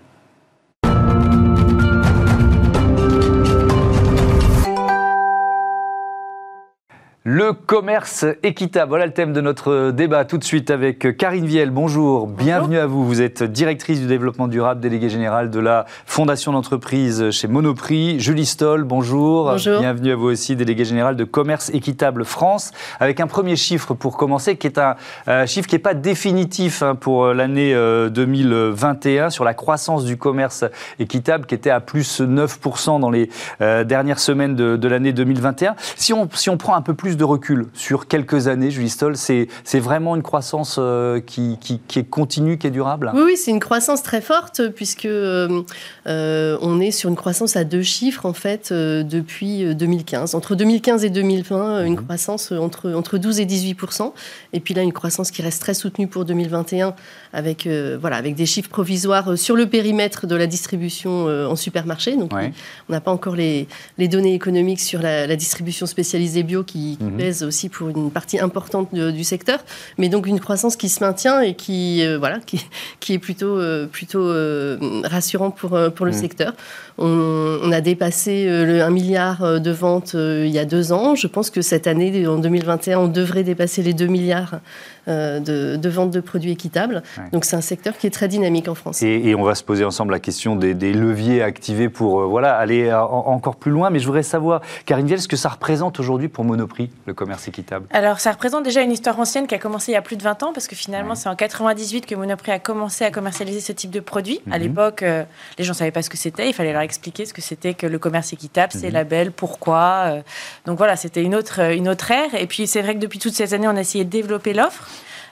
Le 7.25 7.51
commerce 7.51 8.25
équitable, 8.43 8.87
voilà 8.87 9.05
le 9.05 9.11
thème 9.11 9.33
de 9.33 9.41
notre 9.41 9.91
débat 9.91 10.23
tout 10.23 10.37
de 10.37 10.43
suite 10.45 10.71
avec 10.71 11.17
Karine 11.17 11.45
Viel. 11.45 11.69
Bonjour, 11.69 12.27
bienvenue 12.27 12.77
à 12.77 12.85
vous. 12.85 13.05
Vous 13.05 13.21
êtes 13.21 13.43
directrice 13.43 13.99
du 13.99 14.07
développement 14.07 14.47
durable, 14.47 14.79
déléguée 14.79 15.09
générale 15.09 15.49
de 15.49 15.59
la 15.59 15.85
Fondation 16.05 16.53
d'entreprise 16.53 17.29
chez 17.31 17.49
Monoprix. 17.49 18.21
Julie 18.21 18.45
Stoll, 18.45 18.85
bonjour. 18.85 19.51
Bonjour. 19.51 19.81
Bienvenue 19.81 20.13
à 20.13 20.15
vous 20.15 20.27
aussi, 20.27 20.55
déléguée 20.55 20.85
générale 20.85 21.17
de 21.17 21.25
Commerce 21.25 21.69
Équitable 21.73 22.23
France, 22.23 22.71
avec 23.01 23.19
un 23.19 23.27
premier 23.27 23.57
chiffre 23.57 23.93
pour 23.93 24.15
commencer, 24.15 24.55
qui 24.55 24.67
est 24.67 24.77
un 24.77 24.95
euh, 25.27 25.45
chiffre 25.45 25.67
qui 25.67 25.75
n'est 25.75 25.79
pas 25.79 25.95
définitif 25.95 26.83
hein, 26.83 26.95
pour 26.95 27.25
euh, 27.25 27.33
l'année 27.33 27.73
2021 27.73 29.25
euh, 29.25 29.29
sur 29.29 29.43
la 29.43 29.53
croissance 29.53 30.05
du 30.05 30.15
commerce 30.15 30.63
équitable, 30.99 31.47
qui 31.47 31.55
était 31.55 31.69
à 31.69 31.81
plus 31.81 32.21
9% 32.21 33.01
dans 33.01 33.09
les 33.09 33.29
dernières 33.59 34.19
semaines 34.19 34.55
de, 34.55 34.77
de 34.77 34.87
l'année 34.87 35.11
2021. 35.11 35.75
Si 35.97 36.13
on, 36.13 36.29
si 36.33 36.49
on 36.49 36.55
prend 36.55 36.75
un 36.75 36.81
peu 36.81 36.93
plus 36.93 37.08
de 37.17 37.23
recul 37.23 37.67
sur 37.73 38.07
quelques 38.07 38.47
années, 38.47 38.71
Julie 38.71 38.89
Stoll, 38.89 39.15
c'est 39.17 39.47
vraiment 39.73 40.15
une 40.15 40.21
croissance 40.21 40.77
euh, 40.79 41.19
qui, 41.19 41.57
qui, 41.59 41.99
est 41.99 42.03
continue, 42.03 42.57
qui 42.57 42.67
est 42.67 42.71
durable? 42.71 43.11
Oui, 43.13 43.21
oui 43.25 43.37
c'est 43.37 43.51
une 43.51 43.59
croissance 43.59 44.03
très 44.03 44.21
forte 44.21 44.69
puisque 44.69 45.05
euh, 45.05 45.61
euh, 46.07 46.57
on 46.61 46.79
est 46.79 46.91
sur 46.91 47.09
une 47.09 47.15
croissance 47.15 47.55
à 47.55 47.63
deux 47.63 47.81
chiffres 47.81 48.25
en 48.25 48.33
fait 48.33 48.71
depuis 48.71 49.75
2015. 49.75 50.35
Entre 50.35 50.55
2015 50.55 51.05
et 51.05 51.09
2020, 51.09 51.85
une 51.85 51.93
mhm. 51.93 52.03
croissance 52.03 52.51
entre, 52.51 52.91
entre 52.91 53.17
12 53.17 53.39
et 53.39 53.45
18% 53.45 54.11
et 54.53 54.59
puis 54.59 54.73
là 54.73 54.81
une 54.81 54.93
croissance 54.93 55.31
qui 55.31 55.41
reste 55.41 55.61
très 55.61 55.73
soutenue 55.73 56.07
pour 56.07 56.25
2021 56.25 56.95
avec 57.33 57.67
voilà 57.67 58.17
avec 58.17 58.35
des 58.35 58.45
chiffres 58.45 58.69
provisoires 58.69 59.37
sur 59.37 59.55
le 59.55 59.67
périmètre 59.67 60.27
de 60.27 60.35
la 60.35 60.47
distribution 60.47 61.25
en 61.25 61.55
supermarché. 61.55 62.15
Donc 62.15 62.31
on 62.33 62.91
n'a 62.91 63.01
pas 63.01 63.11
encore 63.11 63.35
les, 63.35 63.67
les, 63.97 64.07
données 64.07 64.33
économiques 64.33 64.79
sur 64.79 65.01
la, 65.01 65.27
la 65.27 65.35
distribution 65.35 65.85
spécialisée 65.85 66.43
bio 66.43 66.63
qui, 66.63 66.97
qui 66.97 67.03
mhm. 67.03 67.17
pèse 67.17 67.43
aussi 67.43 67.69
pour 67.69 67.89
une 67.89 68.11
partie 68.11 68.39
importante 68.39 68.93
du 68.93 69.23
secteur, 69.23 69.59
mais 69.97 70.09
donc 70.09 70.27
une 70.27 70.39
croissance 70.39 70.75
qui 70.75 70.89
se 70.89 71.03
maintient 71.03 71.41
et 71.41 71.53
qui, 71.53 72.05
euh, 72.05 72.17
voilà, 72.17 72.39
qui, 72.39 72.65
qui, 72.99 73.13
est 73.13 73.19
plutôt, 73.19 73.57
euh, 73.57 73.85
plutôt 73.87 74.23
euh, 74.23 74.77
rassurant 75.03 75.51
pour, 75.51 75.77
pour 75.95 76.05
le 76.05 76.11
mhm. 76.11 76.17
secteur. 76.17 76.53
On, 76.97 77.71
a 77.71 77.81
dépassé 77.81 78.45
le 78.47 78.81
1 78.81 78.89
milliard 78.89 79.61
de 79.61 79.71
ventes 79.71 80.15
il 80.15 80.49
y 80.49 80.59
a 80.59 80.65
deux 80.65 80.91
ans. 80.91 81.15
Je 81.15 81.27
pense 81.27 81.49
que 81.49 81.61
cette 81.61 81.87
année, 81.87 82.27
en 82.27 82.39
2021, 82.39 82.99
on 82.99 83.07
devrait 83.07 83.43
dépasser 83.43 83.83
les 83.83 83.93
2 83.93 84.07
milliards 84.07 84.59
de, 85.07 85.77
de, 85.77 85.89
ventes 85.89 86.11
de 86.11 86.19
produits 86.19 86.51
équitables. 86.51 87.03
Donc 87.31 87.45
c'est 87.45 87.55
un 87.55 87.61
secteur 87.61 87.97
qui 87.97 88.07
est 88.07 88.11
très 88.11 88.27
dynamique 88.27 88.67
en 88.67 88.75
France. 88.75 89.01
Et, 89.03 89.35
on 89.35 89.43
va 89.43 89.55
se 89.55 89.63
poser 89.63 89.85
ensemble 89.85 90.11
la 90.11 90.19
question 90.19 90.55
des, 90.55 90.73
leviers 90.73 91.41
activés 91.41 91.89
pour 91.89 92.27
voilà, 92.27 92.55
aller 92.57 92.91
encore 92.93 93.55
plus 93.55 93.71
loin. 93.71 93.89
Mais 93.89 93.99
je 93.99 94.05
voudrais 94.05 94.23
savoir, 94.23 94.61
Karine 94.85 95.07
Viel, 95.07 95.21
ce 95.21 95.27
que 95.27 95.37
ça 95.37 95.49
représente 95.49 95.99
aujourd'hui 95.99 96.27
pour 96.27 96.43
Monoprix 96.43 96.89
le 97.05 97.13
commerce 97.13 97.47
équitable? 97.47 97.85
Alors, 97.91 98.19
ça 98.19 98.31
représente 98.31 98.63
déjà 98.63 98.81
une 98.81 98.91
histoire 98.91 99.19
ancienne 99.19 99.47
qui 99.47 99.55
a 99.55 99.59
commencé 99.59 99.91
il 99.91 99.95
y 99.95 99.97
a 99.97 100.01
plus 100.01 100.15
de 100.15 100.23
20 100.23 100.43
ans, 100.43 100.53
parce 100.53 100.67
que 100.67 100.75
finalement, 100.75 101.15
c'est 101.15 101.29
en 101.29 101.35
98 101.35 102.05
que 102.05 102.15
Monoprix 102.15 102.51
a 102.51 102.59
commencé 102.59 103.05
à 103.05 103.11
commercialiser 103.11 103.59
ce 103.59 103.71
type 103.71 103.91
de 103.91 103.99
produit. 103.99 104.41
À 104.51 104.57
mhm. 104.57 104.63
l'époque, 104.63 105.03
euh, 105.03 105.23
les 105.57 105.63
gens 105.63 105.71
ne 105.73 105.77
savaient 105.77 105.91
pas 105.91 106.01
ce 106.01 106.09
que 106.09 106.17
c'était, 106.17 106.49
il 106.49 106.53
fallait 106.53 106.73
leur 106.73 106.81
expliquer 106.81 107.25
ce 107.25 107.33
que 107.33 107.41
c'était 107.41 107.73
que 107.73 107.87
le 107.87 107.99
commerce 107.99 108.33
équitable, 108.33 108.73
c'est 108.73 108.87
mhm. 108.87 108.93
label, 108.93 109.31
pourquoi. 109.31 110.03
Euh. 110.05 110.21
donc 110.65 110.77
voilà, 110.77 110.95
c'était 110.95 111.23
une 111.23 111.35
autre, 111.35 111.59
une 111.71 111.89
autre 111.89 112.11
ère. 112.11 112.33
Et 112.35 112.47
puis, 112.47 112.67
c'est 112.67 112.81
vrai 112.81 112.95
que 112.95 112.99
depuis 112.99 113.19
toutes 113.19 113.33
ces 113.33 113.53
années, 113.53 113.67
on 113.67 113.75
a 113.75 113.81
essayé 113.81 114.05
de 114.05 114.09
développer 114.09 114.53
l'offre. 114.53 114.87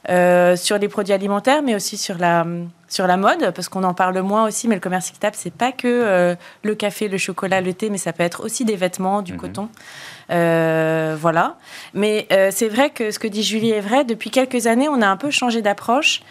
Euh, 0.09 0.55
sur 0.55 0.77
les 0.77 0.87
produits 0.87 1.13
alimentaires, 1.13 1.61
mais 1.61 1.75
aussi 1.75 1.97
sur 1.97 2.17
la, 2.17 2.45
sur 2.87 3.07
la 3.07 3.17
mode, 3.17 3.51
parce 3.53 3.67
qu'on 3.67 3.83
en 3.83 3.93
parle 3.93 4.19
moins 4.21 4.47
aussi, 4.47 4.67
mais 4.67 4.75
le 4.75 4.81
commerce 4.81 5.09
équitable, 5.09 5.35
c'est 5.37 5.53
pas 5.53 5.71
que 5.71 6.35
le 6.63 6.75
café, 6.75 7.07
le 7.09 7.17
chocolat, 7.17 7.59
le 7.59 7.73
thé, 7.73 7.89
mais 7.89 7.97
ça 7.97 8.13
peut 8.13 8.23
être 8.23 8.43
aussi 8.43 8.63
des 8.63 8.75
vêtements, 8.75 9.21
du 9.21 9.33
mhm. 9.33 9.39
coton. 9.39 9.69
Euh, 10.29 11.15
voilà. 11.19 11.55
Mais 11.93 12.27
euh, 12.31 12.49
c'est 12.51 12.67
vrai 12.67 12.89
que 12.89 13.11
ce 13.11 13.19
que 13.19 13.27
dit 13.27 13.43
Julie 13.43 13.71
est 13.71 13.81
vrai. 13.81 14.03
Depuis 14.03 14.29
quelques 14.29 14.67
années, 14.67 14.89
on 14.89 15.01
a 15.01 15.07
un 15.07 15.17
peu 15.17 15.31
changé 15.31 15.61
d'approche. 15.61 16.21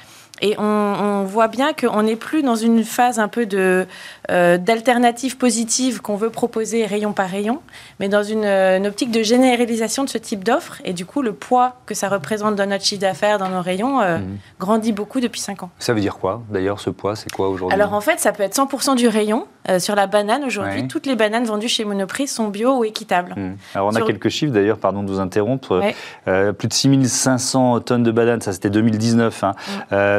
Et 0.43 0.55
on, 0.59 1.25
voit 1.25 1.49
bien 1.49 1.73
qu'on 1.73 2.03
n'est 2.03 2.17
plus 2.17 2.43
dans 2.43 2.55
une 2.55 2.85
phase 2.85 3.19
un 3.19 3.29
peu 3.29 3.47
de 3.47 3.87
euh, 4.31 4.59
d'alternative 4.59 5.37
positive 5.37 6.01
qu'on 6.01 6.17
veut 6.17 6.31
proposer 6.31 6.85
rayon 6.87 7.13
par 7.13 7.29
rayon, 7.29 7.61
mais 8.01 8.09
dans 8.09 8.23
une, 8.23 8.47
optique 8.87 9.11
de 9.11 9.23
généralisation 9.23 10.05
de 10.05 10.09
ce 10.09 10.19
type 10.19 10.45
d'offre. 10.45 10.81
Et 10.85 10.93
du 10.93 11.07
coup, 11.07 11.23
le 11.23 11.33
poids 11.33 11.77
que 11.87 11.95
ça 11.95 12.09
représente 12.09 12.55
dans 12.55 12.69
notre 12.69 12.85
chiffre 12.85 13.01
d'affaires, 13.01 13.39
dans 13.39 13.49
nos 13.49 13.63
rayons, 13.63 14.01
mmh. 14.01 14.39
grandit 14.61 14.93
beaucoup 14.93 15.21
depuis 15.21 15.41
5 15.41 15.63
ans. 15.65 15.71
Ça 15.79 15.95
veut 15.95 16.01
dire 16.01 16.17
quoi 16.19 16.43
D'ailleurs, 16.51 16.81
ce 16.81 16.91
poids, 16.91 17.17
c'est 17.17 17.31
quoi 17.33 17.49
aujourd'hui? 17.49 17.75
Alors 17.75 17.95
en 17.95 18.01
fait, 18.01 18.21
ça 18.21 18.33
peut 18.33 18.43
être 18.43 18.57
100% 18.57 18.97
du 18.97 19.09
rayon. 19.09 19.47
sur 19.79 19.95
la 19.95 20.07
banane, 20.07 20.45
aujourd'hui, 20.45 20.87
toutes 20.87 21.07
les 21.07 21.17
bananes 21.17 21.45
vendues 21.45 21.69
chez 21.69 21.85
Monoprix 21.85 22.29
sont 22.29 22.49
bio 22.49 22.79
ou 22.79 22.85
équitables. 22.85 23.35
Mmh. 23.37 23.57
Alors 23.75 23.89
on 23.89 23.95
a 23.95 24.03
quelques 24.03 24.29
chiffres 24.29 24.53
d'ailleurs, 24.53 24.79
pardon 24.79 25.03
de 25.03 25.11
vous 25.11 25.21
interrompre. 25.21 25.81
plus 26.25 26.69
de 26.69 26.73
6500 26.73 27.81
tonnes 27.81 28.03
de 28.03 28.13
bananes, 28.13 28.43
ça 28.43 28.53
c'était 28.53 28.71
2019. 28.71 29.45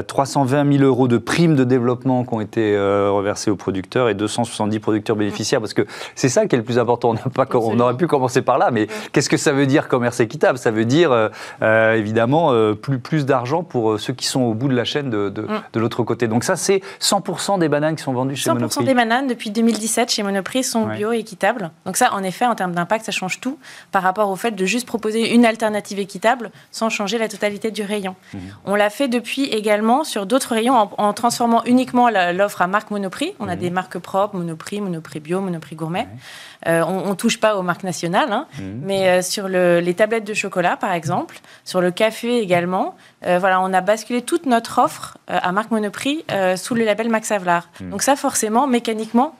320 0.07 0.77
000 0.77 0.83
euros 0.83 1.07
de 1.07 1.17
primes 1.17 1.55
de 1.55 1.63
développement 1.63 2.23
qui 2.23 2.33
ont 2.33 2.41
été 2.41 2.75
euh, 2.75 3.11
reversées 3.11 3.51
aux 3.51 3.55
producteurs 3.55 4.09
et 4.09 4.13
270 4.13 4.79
producteurs 4.79 5.15
bénéficiaires. 5.15 5.59
Parce 5.59 5.73
que 5.73 5.85
c'est 6.15 6.29
ça 6.29 6.47
qui 6.47 6.55
est 6.55 6.57
le 6.57 6.63
plus 6.63 6.79
important. 6.79 7.13
On, 7.25 7.29
pas, 7.29 7.45
on 7.53 7.79
aurait 7.79 7.97
pu 7.97 8.07
commencer 8.07 8.41
par 8.41 8.57
là, 8.57 8.71
mais 8.71 8.87
qu'est-ce 9.11 9.29
que 9.29 9.37
ça 9.37 9.51
veut 9.51 9.65
dire 9.65 9.87
commerce 9.87 10.19
équitable? 10.19 10.57
Ça 10.57 10.71
veut 10.71 10.85
dire 10.85 11.11
euh, 11.11 11.29
euh, 11.61 11.93
évidemment 11.93 12.53
plus, 12.75 12.99
plus 12.99 13.25
d'argent 13.25 13.63
pour 13.63 13.99
ceux 13.99 14.13
qui 14.13 14.25
sont 14.25 14.41
au 14.41 14.53
bout 14.53 14.69
de 14.69 14.75
la 14.75 14.85
chaîne 14.85 15.09
de, 15.09 15.29
de, 15.29 15.41
mm. 15.41 15.61
l'autre 15.75 16.03
côté. 16.03 16.27
Donc 16.27 16.43
ça, 16.43 16.55
c'est 16.55 16.81
100% 17.01 17.59
des 17.59 17.69
bananes 17.69 17.95
qui 17.95 18.03
sont 18.03 18.13
vendues 18.13 18.35
chez 18.35 18.49
Monoprix. 18.51 18.81
100% 18.81 18.85
des 18.85 18.93
bananes 18.93 19.27
depuis 19.27 19.51
2017 19.51 20.11
chez 20.11 20.23
Monoprix 20.23 20.63
sont 20.63 20.87
bio 20.87 21.11
et 21.11 21.19
équitables. 21.19 21.71
Donc 21.85 21.97
ça, 21.97 22.13
en 22.13 22.23
effet, 22.23 22.45
en 22.45 22.55
termes 22.55 22.73
d'impact, 22.73 23.05
ça 23.05 23.11
change 23.11 23.39
tout 23.39 23.59
par 23.91 24.03
rapport 24.03 24.29
au 24.29 24.35
fait 24.35 24.51
de 24.51 24.65
juste 24.65 24.87
proposer 24.87 25.33
une 25.33 25.45
alternative 25.45 25.99
équitable 25.99 26.51
sans 26.71 26.89
changer 26.89 27.17
la 27.17 27.27
totalité 27.27 27.71
du 27.71 27.83
rayon. 27.83 28.15
Mm. 28.33 28.37
On 28.65 28.75
l'a 28.75 28.89
fait 28.89 29.07
depuis 29.07 29.43
également 29.45 29.96
sur 30.03 30.25
d'autres 30.25 30.53
rayons 30.53 30.89
en, 30.97 31.13
transformant 31.13 31.63
uniquement 31.65 32.09
l'offre 32.09 32.61
à 32.61 32.67
marque 32.67 32.91
Monoprix. 32.91 33.33
On 33.39 33.47
a 33.47 33.55
mhm. 33.55 33.61
des 33.61 33.69
marques 33.69 33.97
propres, 33.99 34.35
Monoprix, 34.35 34.81
Monoprix 34.81 35.19
Bio, 35.19 35.41
Monoprix 35.41 35.75
Gourmet. 35.75 36.07
Euh, 36.67 36.83
on 36.83 37.09
ne 37.09 37.15
touche 37.15 37.39
pas 37.39 37.55
aux 37.55 37.61
marques 37.61 37.83
nationales, 37.83 38.31
hein. 38.31 38.47
mhm. 38.59 38.81
mais 38.83 39.09
euh, 39.09 39.21
sur 39.21 39.47
les 39.47 39.93
tablettes 39.93 40.25
de 40.25 40.33
chocolat, 40.33 40.75
par 40.75 40.91
exemple, 40.91 41.39
sur 41.65 41.81
le 41.81 41.91
café 41.91 42.39
également, 42.39 42.95
euh, 43.25 43.37
voilà, 43.39 43.61
on 43.61 43.73
a 43.73 43.81
basculé 43.81 44.21
toute 44.21 44.45
notre 44.45 44.79
offre 44.79 45.17
à 45.27 45.51
marque 45.51 45.71
Monoprix 45.71 46.25
sous 46.55 46.75
le 46.75 46.83
label 46.83 47.09
Max 47.09 47.31
Havelaar. 47.31 47.69
Donc 47.81 48.01
ça, 48.01 48.15
forcément, 48.15 48.67
mécaniquement, 48.67 49.35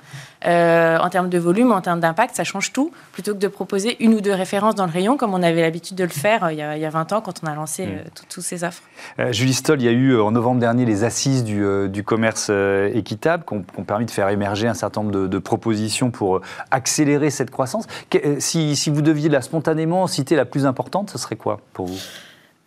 euh, 0.46 0.98
en 0.98 1.10
termes 1.10 1.30
de 1.30 1.38
volume, 1.38 1.72
en 1.72 1.82
termes 1.82 2.00
d'impact, 2.00 2.36
ça 2.36 2.44
change 2.44 2.72
tout, 2.72 2.92
plutôt 3.12 3.34
que 3.34 3.40
de 3.40 3.48
proposer 3.48 3.98
une 4.04 4.14
ou 4.14 4.22
deux 4.22 4.34
références 4.34 4.76
dans 4.76 4.86
le 4.86 4.92
rayon, 4.92 5.18
comme 5.18 5.34
on 5.34 5.44
avait 5.44 5.62
l'habitude 5.62 5.98
de 5.98 6.04
le 6.04 6.10
faire 6.10 6.44
euh, 6.46 6.54
il, 6.54 6.60
y 6.60 6.62
a, 6.62 6.90
20 6.90 7.14
ans 7.14 7.22
quand 7.22 7.42
on 7.44 7.48
a 7.48 7.56
lancé 7.56 7.86
mm. 7.86 7.90
euh, 7.90 8.04
toutes 8.30 8.44
ces 8.44 8.64
offres. 8.64 8.84
Julie 9.32 9.54
Stoll, 9.54 9.82
il 9.82 9.86
y 9.86 9.90
a 9.90 9.92
eu 9.92 10.20
en 10.20 10.32
novembre 10.32 10.60
dernier 10.60 10.86
les 10.86 11.04
assises 11.04 11.44
du, 11.44 12.04
commerce 12.04 12.52
équitable 12.94 13.44
qui 13.46 13.56
ont, 13.56 13.84
permis 13.84 14.06
de 14.06 14.12
faire 14.12 14.30
émerger 14.30 14.68
un 14.68 14.74
certain 14.74 15.02
nombre 15.02 15.28
de, 15.28 15.38
propositions 15.40 16.12
pour 16.12 16.42
accélérer 16.72 17.30
cette 17.30 17.52
croissance. 17.52 17.88
Si, 18.40 18.76
si 18.76 18.90
vous 18.90 19.02
deviez 19.02 19.30
là 19.30 19.42
spontanément 19.42 20.08
citer 20.08 20.36
la 20.36 20.46
plus 20.46 20.66
importante, 20.66 21.10
ce 21.10 21.18
serait 21.18 21.36
quoi 21.36 21.60
pour 21.74 21.88
vous? 21.88 22.00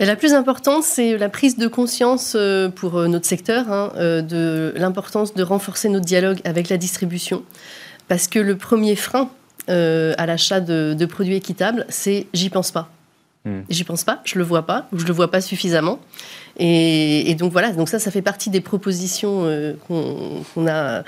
La 0.07 0.17
plus 0.17 0.33
importante, 0.33 0.83
c'est 0.83 1.19
la 1.19 1.29
prise 1.29 1.57
de 1.57 1.69
conscience 1.69 2.35
euh, 2.35 2.69
pour 2.69 2.97
euh, 2.97 3.07
notre 3.07 3.27
secteur 3.27 3.71
hein, 3.71 3.93
euh, 3.97 4.23
de 4.23 4.73
l'importance 4.77 5.35
de 5.35 5.43
renforcer 5.43 5.89
notre 5.89 6.07
dialogue 6.07 6.41
avec 6.45 6.69
la 6.69 6.79
distribution. 6.79 7.43
Parce 8.09 8.27
que 8.27 8.39
le 8.39 8.57
premier 8.57 8.97
frein 8.97 9.31
à 9.69 10.27
l'achat 10.27 10.59
de, 10.59 10.97
de, 10.99 11.07
produits 11.07 11.37
équitables, 11.37 11.87
c'est 11.89 12.27
j'y 12.35 12.51
pense 12.51 12.73
pas. 12.73 12.91
Hmm. 13.47 13.61
J'y 13.71 13.85
pense 13.85 14.05
pas, 14.05 14.21
je 14.25 14.39
le 14.39 14.45
vois 14.45 14.67
pas, 14.67 14.87
ou 14.93 14.99
je 14.99 15.07
le 15.07 15.15
vois 15.15 15.31
pas 15.31 15.41
suffisamment. 15.41 15.99
Et, 16.59 17.35
donc 17.39 17.53
voilà, 17.53 17.73
donc 17.73 17.89
ça, 17.89 17.99
ça 17.99 18.11
fait 18.11 18.21
partie 18.21 18.51
des 18.51 18.61
propositions 18.61 19.45
euh, 19.45 19.73
qu'on 19.89 20.67
a 20.67 21.05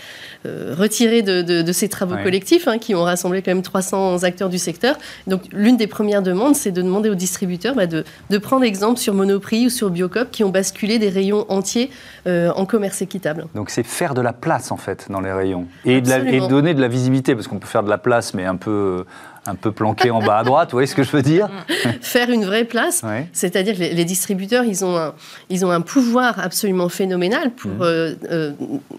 euh, 0.47 0.75
retirées 0.75 1.21
de, 1.21 1.73
ces 1.73 1.91
travaux 1.91 2.17
collectifs, 2.23 2.69
hein, 2.69 2.79
qui 2.79 2.95
ont 2.95 3.03
rassemblé 3.03 3.43
quand 3.43 3.51
même 3.51 3.63
300 3.63 4.23
acteurs 4.23 4.49
du 4.49 4.59
secteur. 4.59 4.97
Donc 5.27 5.43
l'une 5.53 5.77
des 5.77 5.87
premières 5.87 6.23
demandes, 6.23 6.57
c'est 6.57 6.73
de 6.73 6.81
demander 6.81 7.11
aux 7.11 7.15
distributeurs 7.15 7.75
bah, 7.75 7.87
de, 7.87 8.05
prendre 8.39 8.65
exemple 8.65 8.99
sur 8.99 9.13
Monoprix 9.13 9.67
ou 9.67 9.69
sur 9.69 9.91
Biocop, 9.91 10.31
qui 10.31 10.43
ont 10.43 10.51
basculé 10.51 10.99
des 10.99 11.11
rayons 11.11 11.45
entiers 11.51 11.91
euh, 12.27 12.51
en 12.57 12.65
commerce 12.65 13.03
équitable. 13.03 13.47
Donc 13.55 13.69
c'est 13.69 13.83
faire 13.83 14.15
de 14.15 14.23
la 14.23 14.33
place 14.33 14.73
en 14.73 14.79
fait 14.79 15.07
dans 15.11 15.21
les 15.21 15.33
rayons 15.33 15.67
et, 15.85 15.99
et 15.99 16.41
donner 16.49 16.73
de 16.73 16.81
la 16.81 16.89
visibilité, 16.89 17.35
parce 17.35 17.47
qu'on 17.47 17.59
peut 17.59 17.67
faire 17.67 17.83
de 17.83 17.91
la 17.91 17.99
place, 17.99 18.33
mais 18.33 18.47
un 18.47 18.57
peu 18.57 19.05
un 19.47 19.55
peu 19.55 19.73
planqué 19.73 20.11
en 20.11 20.23
bas 20.23 20.39
à 20.39 20.45
droite, 20.45 20.71
vous 20.71 20.77
voyez 20.77 20.87
ce 20.87 20.95
que 20.95 21.03
je 21.03 21.11
veux 21.11 21.23
dire 21.23 21.49
Faire 22.01 22.31
une 22.31 22.45
vraie 22.45 22.65
place, 22.65 23.03
c'est-à-dire 23.33 23.75
que 23.75 23.81
les, 23.81 24.05
distributeurs, 24.05 24.65
ils 24.65 24.85
ont, 24.85 24.97
un, 24.97 25.15
ils 25.51 25.65
ont 25.65 25.71
un 25.71 25.81
pouvoir 25.81 26.39
absolument 26.39 26.89
phénoménal 26.89 27.51
pour 27.51 27.71
mmh. 27.73 27.83
euh, 27.83 28.15
euh, 28.31 28.53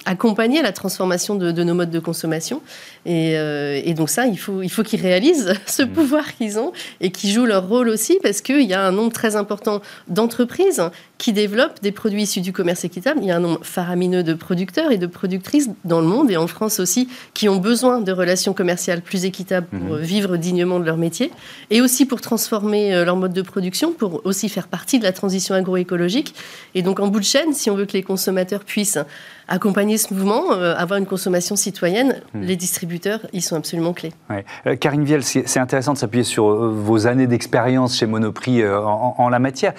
accompagner 0.06 0.62
la 0.62 0.72
transformation 0.72 1.36
de, 1.36 1.52
nos 1.64 1.74
modes 1.74 1.92
de 1.92 2.00
consommation. 2.00 2.62
Euh, 3.08 3.82
et, 3.84 3.94
donc 3.94 4.10
ça, 4.10 4.26
il 4.26 4.38
faut, 4.38 4.62
il 4.62 4.70
faut 4.70 4.84
qu'ils 4.84 5.02
réalisent 5.02 5.54
ce 5.66 5.84
mmh. 5.84 5.90
pouvoir 5.90 6.34
qu'ils 6.36 6.60
ont 6.60 6.74
et 7.00 7.12
qu'ils 7.12 7.32
jouent 7.32 7.46
leur 7.46 7.68
rôle 7.68 7.90
aussi, 7.90 8.20
parce 8.22 8.42
qu'il 8.42 8.64
y 8.64 8.74
a 8.74 8.86
un 8.86 8.92
nombre 8.92 9.14
très 9.14 9.36
important 9.36 9.82
d'entreprises 10.08 10.82
qui 11.18 11.32
développent 11.32 11.82
des 11.82 11.94
produits 11.94 12.24
issus 12.24 12.42
du 12.42 12.52
commerce 12.52 12.84
équitable. 12.84 13.20
Il 13.22 13.28
y 13.28 13.32
a 13.32 13.38
un 13.38 13.40
nombre 13.40 13.60
faramineux 13.64 14.24
de 14.24 14.34
producteurs 14.34 14.92
et 14.92 14.98
de 14.98 15.08
productrices 15.08 15.70
dans 15.86 16.02
le 16.02 16.08
monde 16.08 16.30
et 16.30 16.36
en 16.36 16.48
France 16.48 16.82
aussi 16.82 17.08
qui 17.34 17.48
ont 17.48 17.58
besoin 17.58 18.02
de 18.02 18.12
relations 18.12 18.54
commerciales 18.54 19.02
plus 19.02 19.24
équitables 19.24 19.68
pour 19.68 19.98
mmh. 19.98 20.02
vivre 20.02 20.33
dignement 20.38 20.80
de 20.80 20.86
leur 20.86 20.98
métier, 20.98 21.32
et 21.70 21.82
aussi 21.82 22.06
pour 22.06 22.22
transformer 22.22 22.94
euh, 22.94 23.06
leur 23.06 23.16
mode 23.16 23.34
de 23.34 23.42
production, 23.42 23.94
pour 23.94 24.26
aussi 24.26 24.50
faire 24.50 24.68
partie 24.68 25.00
de 25.00 25.04
la 25.04 25.12
transition 25.12 25.56
agroécologique. 25.56 26.36
Et 26.76 26.82
donc 26.82 27.00
en 27.00 27.08
bout 27.08 27.20
de 27.20 27.26
chaîne, 27.26 27.54
si 27.54 27.70
on 27.70 27.76
veut 27.76 27.86
que 27.86 27.94
les 27.94 28.04
consommateurs 28.04 28.64
puissent 28.64 29.00
accompagner 29.48 29.98
ce 29.98 30.14
mouvement, 30.14 30.52
euh, 30.52 30.76
avoir 30.76 31.00
une 31.00 31.06
consommation 31.06 31.56
citoyenne, 31.56 32.22
hmm. 32.34 32.42
les 32.42 32.56
distributeurs, 32.56 33.20
ils 33.34 33.42
sont 33.42 33.56
absolument 33.56 33.94
clés. 33.94 34.14
Ouais. 34.30 34.46
Euh, 34.68 34.76
Karine 34.76 35.04
Viel, 35.04 35.24
c'est 35.24 35.60
intéressant 35.60 35.94
de 35.94 35.98
s'appuyer 35.98 36.24
sur 36.24 36.46
vos 36.46 37.08
années 37.08 37.28
d'expérience 37.28 37.98
chez 37.98 38.06
Monoprix 38.06 38.64
en, 38.66 39.30
la 39.30 39.40
matière. 39.40 39.74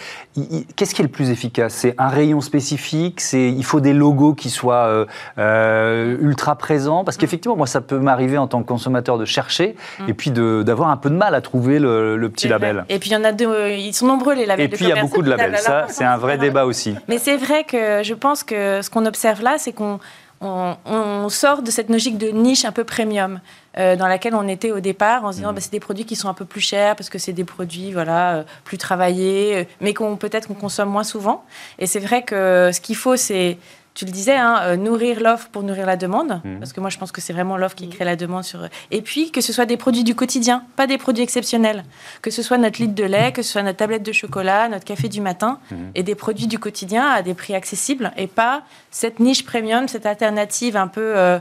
Qu'est-ce 0.77 0.95
qui 0.95 1.03
est 1.03 1.05
le 1.05 1.11
plus 1.11 1.31
efficace? 1.31 1.75
C'est 1.75 1.95
un 1.99 2.09
rayon 2.09 2.41
spécifique? 2.41 3.21
Il 3.33 3.65
faut 3.65 3.81
des 3.81 3.93
logos 3.93 4.35
qui 4.35 4.51
soient 4.51 5.07
ultra 5.37 6.57
présents? 6.57 7.05
Parce 7.05 7.17
qu'effectivement, 7.17 7.57
moi, 7.57 7.67
ça 7.67 7.81
peut 7.81 7.99
m'arriver 7.99 8.39
en 8.39 8.47
tant 8.47 8.63
que 8.63 8.69
consommateur 8.69 9.19
de 9.19 9.25
chercher 9.25 9.77
hmm. 9.99 10.09
et 10.09 10.15
puis 10.15 10.31
d'avoir 10.31 10.89
un 10.89 10.97
peu 10.97 11.11
de 11.11 11.17
mal 11.17 11.35
à 11.35 11.41
trouver 11.41 11.79
le, 11.79 12.29
petit 12.29 12.49
label. 12.49 12.85
Et 12.89 12.99
puis 12.99 13.11
il 13.11 13.13
y 13.13 13.17
en 13.17 13.25
a 13.25 13.33
deux, 13.33 13.69
ils 13.71 13.93
sont 13.93 14.07
nombreux 14.07 14.35
les 14.35 14.47
labels. 14.47 14.67
Et 14.67 14.69
puis 14.69 14.85
il 14.85 14.89
y 14.89 14.93
a 14.93 15.01
beaucoup 15.01 15.23
de 15.23 15.31
labels, 15.31 15.59
ça 15.59 15.87
c'est 15.89 16.05
un 16.05 16.17
vrai 16.17 16.39
débat 16.39 16.65
aussi. 16.65 16.95
Mais 17.09 17.19
c'est 17.19 17.37
vrai 17.37 17.65
que 17.65 18.03
je 18.03 18.15
pense 18.15 18.43
que 18.43 18.83
ce 18.83 18.91
qu'on 18.91 19.07
observe 19.07 19.43
là, 19.43 19.54
c'est 19.59 19.73
qu'on 19.73 20.01
on, 20.41 21.29
sort 21.29 21.63
de 21.63 21.71
cette 21.71 21.89
logique 21.89 22.19
de 22.19 22.29
niche 22.29 22.65
un 22.65 22.73
peu 22.73 22.85
premium 22.85 23.41
euh, 23.79 23.97
dans 23.97 24.07
laquelle 24.07 24.35
on 24.35 24.47
était 24.47 24.71
au 24.71 24.81
départ 24.81 25.25
en 25.25 25.33
se 25.33 25.39
disant 25.39 25.53
mmh. 25.53 25.55
bah, 25.55 25.61
c'est 25.61 25.73
des 25.73 25.81
produits 25.81 26.05
qui 26.05 26.17
sont 26.17 26.29
un 26.29 26.35
peu 26.35 26.45
plus 26.45 26.61
chers 26.61 26.97
parce 26.97 27.09
que 27.09 27.19
c'est 27.19 27.33
des 27.33 27.45
produits 27.45 27.93
voilà 27.93 28.35
euh, 28.35 28.43
plus 28.65 28.79
travaillés 28.79 29.57
euh, 29.57 29.65
mais 29.81 29.95
qu'on 29.95 30.17
peut-être 30.17 30.49
qu'on 30.49 30.55
consomme 30.55 30.91
moins 30.91 31.05
souvent 31.05 31.45
et 31.79 31.87
c'est 31.87 32.01
vrai 32.01 32.23
que 32.23 32.71
ce 32.73 32.81
qu'il 32.81 32.97
faut 32.97 33.17
c'est 33.17 33.59
tu 33.95 34.05
le 34.05 34.11
disais, 34.11 34.35
hein, 34.35 34.59
euh, 34.63 34.77
nourrir 34.77 35.21
l'offre 35.21 35.49
pour 35.51 35.63
nourrir 35.63 35.87
la 35.87 35.97
demande, 35.97 36.41
mhm. 36.45 36.59
parce 36.59 36.73
que 36.73 36.81
moi 36.81 36.91
je 36.91 36.99
pense 36.99 37.13
que 37.13 37.21
c'est 37.21 37.33
vraiment 37.33 37.57
l'offre 37.57 37.77
qui 37.77 37.89
crée 37.89 38.05
la 38.05 38.17
demande 38.17 38.43
sur. 38.43 38.69
Et 38.91 39.03
puis 39.03 39.31
que 39.31 39.41
ce 39.41 39.53
soit 39.53 39.67
des 39.67 39.77
produits 39.77 40.03
du 40.03 40.17
quotidien, 40.17 40.65
pas 40.75 40.89
des 40.89 40.99
produits 40.99 41.23
exceptionnels, 41.23 41.85
que 42.21 42.31
ce 42.31 42.43
soit 42.43 42.59
notre 42.59 42.81
litre 42.83 42.95
de 42.95 43.05
lait, 43.05 43.31
que 43.31 43.43
ce 43.43 43.53
soit 43.53 43.63
notre 43.63 43.79
tablette 43.79 44.03
de 44.03 44.13
chocolat, 44.13 44.69
notre 44.69 44.85
café 44.85 45.09
du 45.09 45.21
matin, 45.21 45.61
mhm. 45.71 45.93
et 45.95 46.03
des 46.03 46.17
produits 46.17 46.49
du 46.49 46.59
quotidien 46.59 47.07
à 47.09 47.23
des 47.23 47.35
prix 47.35 47.55
accessibles, 47.55 48.13
et 48.17 48.27
pas 48.27 48.63
cette 48.91 49.21
niche 49.21 49.45
premium, 49.45 49.87
cette 49.87 50.07
alternative 50.07 50.77
un 50.77 50.89
peu 50.89 51.17
euh, 51.17 51.39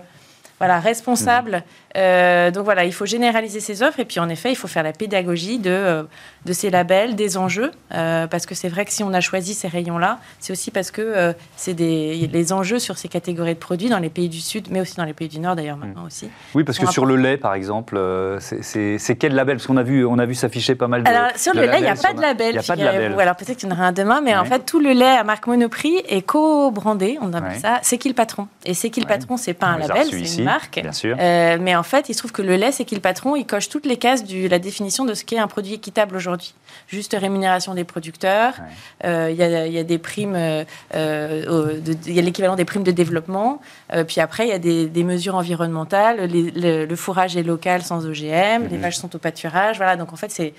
voilà 0.60 0.80
responsable. 0.80 1.64
Euh, 1.96 2.52
donc 2.52 2.66
voilà, 2.66 2.86
il 2.86 2.94
faut 2.94 3.06
généraliser 3.06 3.60
ces 3.60 3.84
offres 3.84 4.00
et 4.00 4.06
puis 4.06 4.20
en 4.20 4.30
effet, 4.30 4.52
il 4.52 4.56
faut 4.56 4.68
faire 4.68 4.84
la 4.84 4.94
pédagogie 4.94 5.60
de, 5.60 5.70
euh, 5.70 6.04
de 6.46 6.54
ces 6.54 6.70
labels, 6.70 7.16
des 7.16 7.38
enjeux, 7.38 7.72
euh, 7.94 8.28
parce 8.28 8.46
que 8.46 8.56
c'est 8.56 8.70
vrai 8.70 8.86
que 8.86 8.92
si 8.92 9.04
on 9.04 9.14
a 9.14 9.22
choisi 9.22 9.54
ces 9.54 9.68
rayons-là, 9.68 10.20
c'est 10.40 10.54
aussi 10.54 10.72
parce 10.72 10.92
que 10.92 11.34
c'est 11.56 11.74
des 11.74 12.30
les 12.32 12.54
enjeux 12.54 12.80
sur 12.80 12.98
ces 12.98 13.08
catégories 13.08 13.54
de 13.54 13.60
produits 13.60 13.90
dans 13.90 14.00
les 14.00 14.10
pays 14.10 14.30
du 14.30 14.40
Sud, 14.40 14.68
mais 14.72 14.82
aussi 14.82 14.96
dans 14.96 15.06
les 15.06 15.14
pays 15.14 15.28
du 15.28 15.40
Nord 15.40 15.56
d'ailleurs 15.56 15.78
maintenant 15.78 16.06
aussi. 16.06 16.30
Oui, 16.56 16.64
parce 16.64 16.80
que 16.80 16.88
sur 16.88 17.06
le 17.06 17.16
lait, 17.16 17.38
par 17.38 17.54
exemple, 17.54 18.00
c'est 18.40 19.16
quel 19.20 19.36
label? 19.36 19.58
Parce 19.58 19.68
qu'on 19.68 19.78
a 19.78 19.84
vu, 19.84 20.06
on 20.06 20.18
a 20.18 20.26
vu 20.26 20.36
s'afficher 20.36 20.76
pas 20.76 20.88
mal 20.88 21.04
de. 21.04 21.10
Alors 21.10 21.32
sur 21.36 21.54
le 21.54 21.62
lait, 21.62 21.78
il 21.78 21.84
n'y 21.84 21.88
a, 21.88 21.96
pas 21.96 22.14
de 22.14 22.22
label. 22.22 22.56
Il 22.56 22.60
a 22.60 22.64
pas 22.64 22.76
de 22.76 22.84
label. 22.84 23.20
Alors 23.20 23.36
peut-être 23.36 23.58
qu'il 23.58 23.70
y 23.70 23.72
en 23.72 23.76
aura 23.76 23.86
un 23.86 23.92
demain, 23.92 24.22
mais 24.22 24.36
en 24.36 24.46
fait, 24.46 24.66
tout 24.66 24.80
le 24.80 24.92
lait 24.92 25.18
à 25.18 25.24
marque 25.24 25.48
Monoprix 25.48 26.02
est 26.08 26.24
co-brandé, 26.24 27.18
on 27.22 27.34
appelle 27.34 27.60
ça. 27.60 27.80
C'est 27.84 27.98
qui 27.98 28.10
le 28.10 28.16
patron? 28.16 28.48
Et 28.66 28.74
c'est 28.74 28.90
qui 28.90 29.02
le 29.02 29.08
patron? 29.08 29.38
C'est 29.38 29.54
pas 29.54 29.68
un 29.68 29.78
label, 29.78 30.08
c'est 30.10 30.40
une 30.40 30.46
marque. 30.46 30.80
Bien 30.82 30.92
sûr. 30.92 31.16
mais 31.18 31.76
en 31.76 31.83
fait, 31.84 32.10
il 32.10 32.14
se 32.14 32.20
trouve 32.20 32.32
que 32.32 32.42
le 32.42 32.56
lait, 32.56 32.72
c'est 32.72 32.86
qui 32.86 32.96
le 32.96 33.02
patron, 33.02 33.36
il 33.36 33.46
coche 33.46 33.70
toutes 33.70 33.86
les 33.86 33.98
cases 33.98 34.24
de 34.24 34.48
la 34.48 34.60
définition 34.60 35.06
de 35.06 35.14
ce 35.14 35.24
qu'est 35.24 35.38
un 35.38 35.48
produit 35.48 35.76
équitable 35.76 36.16
aujourd'hui. 36.16 36.54
Juste 36.88 37.16
rémunération 37.20 37.74
des 37.74 37.84
producteurs, 37.84 38.56
euh, 39.04 39.30
il 39.32 39.38
y, 39.38 39.78
a 39.78 39.84
des 39.84 39.98
primes, 39.98 40.36
euh, 40.36 40.64
euh, 40.96 41.80
il 42.06 42.14
y 42.14 42.20
a 42.20 42.22
l'équivalent 42.22 42.56
des 42.56 42.66
primes 42.66 42.84
de 42.84 42.92
développement, 42.92 43.62
puis 44.08 44.22
après, 44.22 44.48
il 44.48 44.50
y 44.50 44.54
a 44.54 44.60
des, 44.60 45.04
mesures 45.04 45.36
environnementales, 45.36 46.30
le, 46.32 46.96
fourrage 46.96 47.36
est 47.36 47.44
local 47.44 47.84
sans 47.84 48.06
OGM, 48.06 48.68
les 48.70 48.78
mhm. 48.78 48.82
vaches 48.82 48.98
sont 48.98 49.16
au 49.16 49.20
pâturage, 49.20 49.78
voilà, 49.78 49.96
donc 49.96 50.14
en 50.14 50.16
fait, 50.16 50.32
c'est 50.32 50.54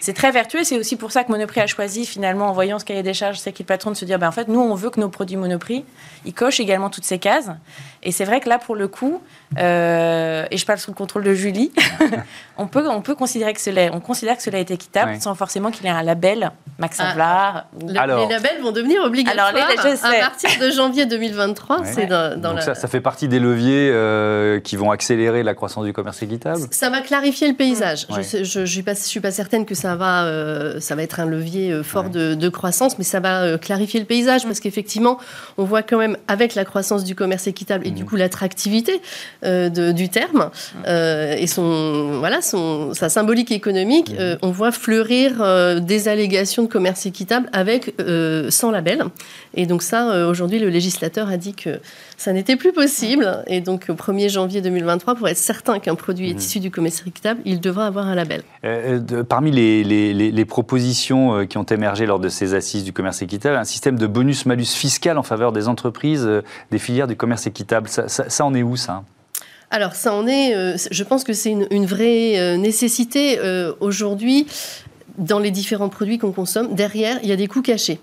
c'est 0.00 0.14
très 0.14 0.32
vertueux. 0.32 0.64
C'est 0.64 0.78
aussi 0.78 0.96
pour 0.96 1.12
ça 1.12 1.22
que 1.24 1.30
Monoprix 1.30 1.60
a 1.60 1.66
choisi, 1.66 2.06
finalement, 2.06 2.46
en 2.46 2.52
voyant 2.52 2.78
ce 2.78 2.84
cahier 2.84 3.02
des 3.02 3.14
charges, 3.14 3.38
c'est 3.38 3.52
qui 3.52 3.62
le 3.62 3.66
patron, 3.66 3.90
de 3.90 3.96
se 3.96 4.06
dire, 4.06 4.18
ben, 4.18 4.28
en 4.28 4.32
fait, 4.32 4.48
nous, 4.48 4.58
on 4.58 4.74
veut 4.74 4.90
que 4.90 4.98
nos 4.98 5.10
produits 5.10 5.36
Monoprix, 5.36 5.84
ils 6.24 6.32
cochent 6.32 6.58
également 6.58 6.88
toutes 6.88 7.04
ces 7.04 7.18
cases. 7.18 7.50
Et 8.02 8.12
c'est 8.12 8.24
vrai 8.24 8.40
que 8.40 8.48
là, 8.48 8.58
pour 8.58 8.76
le 8.76 8.88
coup, 8.88 9.20
euh, 9.58 10.46
et 10.50 10.56
je 10.56 10.64
parle 10.64 10.78
sous 10.78 10.90
le 10.90 10.96
contrôle 10.96 11.22
de 11.22 11.34
Julie, 11.34 11.70
on, 12.56 12.66
peut, 12.66 12.88
on 12.88 13.02
peut 13.02 13.14
considérer 13.14 13.52
que 13.52 13.60
cela, 13.60 13.90
on 13.92 14.00
considère 14.00 14.36
que 14.36 14.42
cela 14.42 14.58
est 14.58 14.70
équitable 14.70 15.20
sans 15.20 15.34
forcément 15.34 15.70
qu'il 15.70 15.86
ait 15.86 15.90
un 15.90 16.02
label 16.02 16.50
Maxim 16.78 17.04
ah, 17.18 17.66
les 17.86 17.92
labels 17.92 18.62
vont 18.62 18.72
devenir 18.72 19.02
obligatoires 19.04 19.48
alors, 19.48 19.86
à 20.02 20.20
partir 20.20 20.50
de 20.58 20.70
janvier 20.70 21.04
2023. 21.04 21.84
C'est 21.84 22.06
dans, 22.06 22.40
Donc 22.40 22.62
ça, 22.62 22.74
ça, 22.74 22.88
fait 22.88 23.02
partie 23.02 23.28
des 23.28 23.38
leviers 23.38 23.90
euh, 23.92 24.60
qui 24.60 24.76
vont 24.76 24.90
accélérer 24.90 25.42
la 25.42 25.52
croissance 25.54 25.84
du 25.84 25.92
commerce 25.92 26.22
équitable 26.22 26.60
Ça 26.70 26.88
va 26.88 27.02
clarifier 27.02 27.48
le 27.48 27.54
paysage. 27.54 28.06
Je 28.08 28.60
ne 28.60 28.66
suis, 28.66 28.82
pas, 28.82 28.94
suis 28.94 29.20
pas 29.20 29.30
certaine 29.30 29.66
que 29.66 29.74
ça 29.74 29.94
va, 29.94 30.24
euh, 30.24 30.80
ça 30.80 30.94
va 30.94 31.02
être 31.02 31.20
un 31.20 31.26
levier 31.26 31.82
fort 31.82 32.08
de, 32.08 32.34
de, 32.34 32.48
croissance, 32.48 32.96
mais 32.96 33.04
ça 33.04 33.20
va 33.20 33.58
clarifier 33.58 34.00
le 34.00 34.06
paysage 34.06 34.44
parce 34.44 34.60
qu'effectivement, 34.60 35.18
on 35.58 35.64
voit 35.64 35.82
quand 35.82 35.98
même 35.98 36.16
avec 36.28 36.54
la 36.54 36.64
croissance 36.64 37.04
du 37.04 37.14
commerce 37.14 37.46
équitable 37.46 37.86
et 37.90 37.94
du 37.94 38.04
mmh. 38.04 38.06
coup 38.06 38.16
l'attractivité 38.16 39.00
euh, 39.44 39.92
du 39.92 40.08
terme 40.08 40.50
euh, 40.86 41.34
et 41.36 41.46
son, 41.46 42.18
voilà, 42.18 42.40
son, 42.40 42.94
sa 42.94 43.08
symbolique 43.08 43.50
économique, 43.52 44.10
mmh. 44.12 44.20
euh, 44.20 44.36
on 44.42 44.50
voit 44.50 44.72
fleurir 44.72 45.80
des 45.80 46.08
allégations 46.08 46.62
de 46.62 46.68
commerce 46.68 47.06
équitable 47.06 47.48
avec 47.52 47.94
sans 48.50 48.70
label. 48.70 49.04
Et 49.54 49.66
donc 49.66 49.82
ça, 49.82 50.26
aujourd'hui, 50.28 50.58
le 50.58 50.68
législateur 50.68 51.28
a 51.28 51.36
dit 51.36 51.54
que 51.54 51.80
ça 52.20 52.34
n'était 52.34 52.56
plus 52.56 52.72
possible. 52.72 53.42
Et 53.46 53.62
donc 53.62 53.86
au 53.88 53.94
1er 53.94 54.28
janvier 54.28 54.60
2023, 54.60 55.14
pour 55.14 55.26
être 55.26 55.38
certain 55.38 55.78
qu'un 55.78 55.94
produit 55.94 56.30
est 56.30 56.34
mmh. 56.34 56.38
issu 56.38 56.60
du 56.60 56.70
commerce 56.70 57.02
équitable, 57.06 57.40
il 57.46 57.60
devra 57.60 57.86
avoir 57.86 58.06
un 58.06 58.14
label. 58.14 58.42
parmi 59.26 59.50
les, 59.50 59.82
les, 59.82 60.12
les, 60.12 60.44
propositions 60.44 61.46
qui 61.46 61.56
ont 61.56 61.64
émergé 61.64 62.04
lors 62.04 62.20
de 62.20 62.28
ces 62.28 62.52
assises 62.52 62.84
du 62.84 62.92
commerce 62.92 63.22
équitable, 63.22 63.56
un 63.56 63.64
système 63.64 63.98
de 63.98 64.06
bonus-malus 64.06 64.74
fiscal 64.74 65.16
en 65.16 65.22
faveur 65.22 65.52
des 65.52 65.66
entreprises 65.66 66.28
des 66.70 66.78
filières 66.78 67.06
du 67.06 67.16
commerce 67.16 67.46
équitable. 67.46 67.88
Ça, 67.88 68.08
ça, 68.08 68.44
en 68.44 68.54
est 68.54 68.62
où 68.62 68.76
ça? 68.76 69.02
Alors, 69.70 69.94
ça 69.94 70.12
en 70.12 70.26
est, 70.26 70.54
euh, 70.54 70.76
je 70.90 71.04
pense 71.04 71.24
que 71.24 71.32
c'est 71.32 71.50
une, 71.52 71.86
vraie 71.86 72.38
euh, 72.38 72.56
nécessité 72.56 73.38
euh, 73.38 73.72
aujourd'hui 73.80 74.46
dans 75.16 75.38
les 75.38 75.50
différents 75.50 75.88
produits 75.88 76.18
qu'on 76.18 76.32
consomme. 76.32 76.74
Derrière, 76.74 77.18
il 77.22 77.28
y 77.28 77.32
a 77.32 77.36
des 77.36 77.46
coûts 77.46 77.62
cachés. 77.62 78.00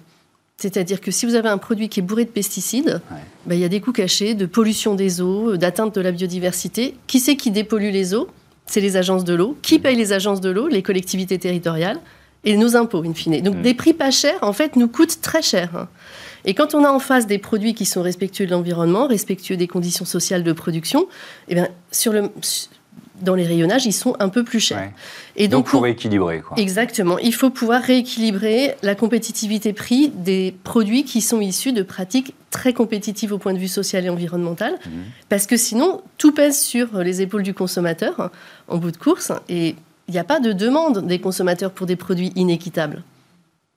C'est-à-dire 0.60 1.02
que 1.02 1.12
si 1.12 1.28
vous 1.28 1.36
avez 1.36 1.50
un 1.50 1.60
produit 1.60 1.88
qui 1.88 2.00
est 2.00 2.04
bourré 2.04 2.26
de 2.26 2.32
pesticides, 2.32 3.00
ben, 3.46 3.54
il 3.54 3.62
y 3.62 3.63
a 3.63 3.70
des 3.70 3.80
coûts 3.80 3.91
cachés 3.91 4.34
de 4.34 4.48
pollution 4.48 4.96
des 4.96 5.22
eaux, 5.22 5.56
d'atteinte 5.56 5.93
de 5.93 6.02
la 6.02 6.12
biodiversité. 6.12 6.96
Qui 7.06 7.20
c'est 7.20 7.36
qui 7.36 7.52
dépollue 7.52 7.91
les 7.91 8.15
eaux? 8.15 8.28
C'est 8.65 8.82
les 8.82 8.98
agences 8.98 9.24
de 9.24 9.36
l'eau. 9.36 9.56
Qui 9.62 9.78
paye 9.78 9.96
les 9.96 10.13
agences 10.13 10.41
de 10.41 10.50
l'eau? 10.50 10.67
Les 10.67 10.82
collectivités 10.82 11.38
territoriales 11.38 12.00
et 12.43 12.58
nos 12.58 12.76
impôts, 12.76 13.04
in 13.04 13.13
fine. 13.13 13.41
Donc, 13.41 13.58
mm. 13.58 13.62
des 13.62 13.74
prix 13.76 13.93
pas 13.93 14.10
chers, 14.10 14.41
en 14.41 14.54
fait, 14.54 14.76
nous 14.76 14.88
coûtent 14.88 15.22
très 15.22 15.43
cher. 15.43 15.88
Et 16.46 16.54
quand 16.54 16.74
on 16.74 16.84
a 16.84 16.89
en 16.89 17.00
face 17.00 17.28
des 17.28 17.38
produits 17.38 17.74
qui 17.74 17.86
sont 17.86 18.02
respectueux 18.02 18.46
de 18.46 18.52
l'environnement, 18.52 19.06
respectueux 19.08 19.58
des 19.58 19.67
conditions 19.67 20.06
sociales 20.06 20.43
de 20.43 20.54
production, 20.54 21.08
eh 21.50 21.56
bien, 21.56 21.67
sur 21.91 22.13
le, 22.13 22.30
dans 23.21 23.36
les 23.36 23.45
rayonnages, 23.45 23.86
ils 23.86 23.93
sont 23.93 24.15
un 24.19 24.30
peu 24.30 24.43
plus 24.43 24.60
chers. 24.60 24.80
Ouais. 24.80 24.93
Et 25.36 25.47
Donc, 25.47 25.65
donc, 25.65 25.71
pour 25.71 25.88
équilibrer. 25.88 26.41
Quoi. 26.41 26.58
Exactement. 26.60 27.17
Il 27.19 27.34
faut 27.34 27.49
pouvoir 27.49 27.82
rééquilibrer 27.82 28.75
la 28.84 28.95
compétitivité 28.95 29.73
prix 29.73 30.10
des 30.10 30.56
produits 30.63 31.03
qui 31.03 31.21
sont 31.21 31.41
issus 31.41 31.73
de 31.73 31.84
pratiques 31.84 32.34
très 32.49 32.73
compétitives 32.73 33.34
au 33.34 33.38
point 33.38 33.53
de 33.53 33.60
vue 33.60 33.67
social 33.67 34.06
et 34.06 34.10
environnemental. 34.10 34.73
Mhm. 34.86 34.91
Parce 35.30 35.45
que 35.45 35.58
sinon, 35.58 36.01
tout 36.17 36.32
pèse 36.32 36.60
sur 36.60 36.99
les 36.99 37.21
épaules 37.21 37.43
du 37.43 37.53
consommateur 37.53 38.19
hein, 38.19 38.32
en 38.67 38.77
bout 38.77 38.91
de 38.91 38.97
course. 38.97 39.32
Et 39.49 39.75
il 40.08 40.12
n'y 40.12 40.19
a 40.19 40.23
pas 40.23 40.39
de 40.39 40.53
demande 40.53 41.06
des 41.06 41.19
consommateurs 41.19 41.71
pour 41.71 41.86
des 41.86 41.95
produits 41.95 42.32
inéquitables. 42.36 43.03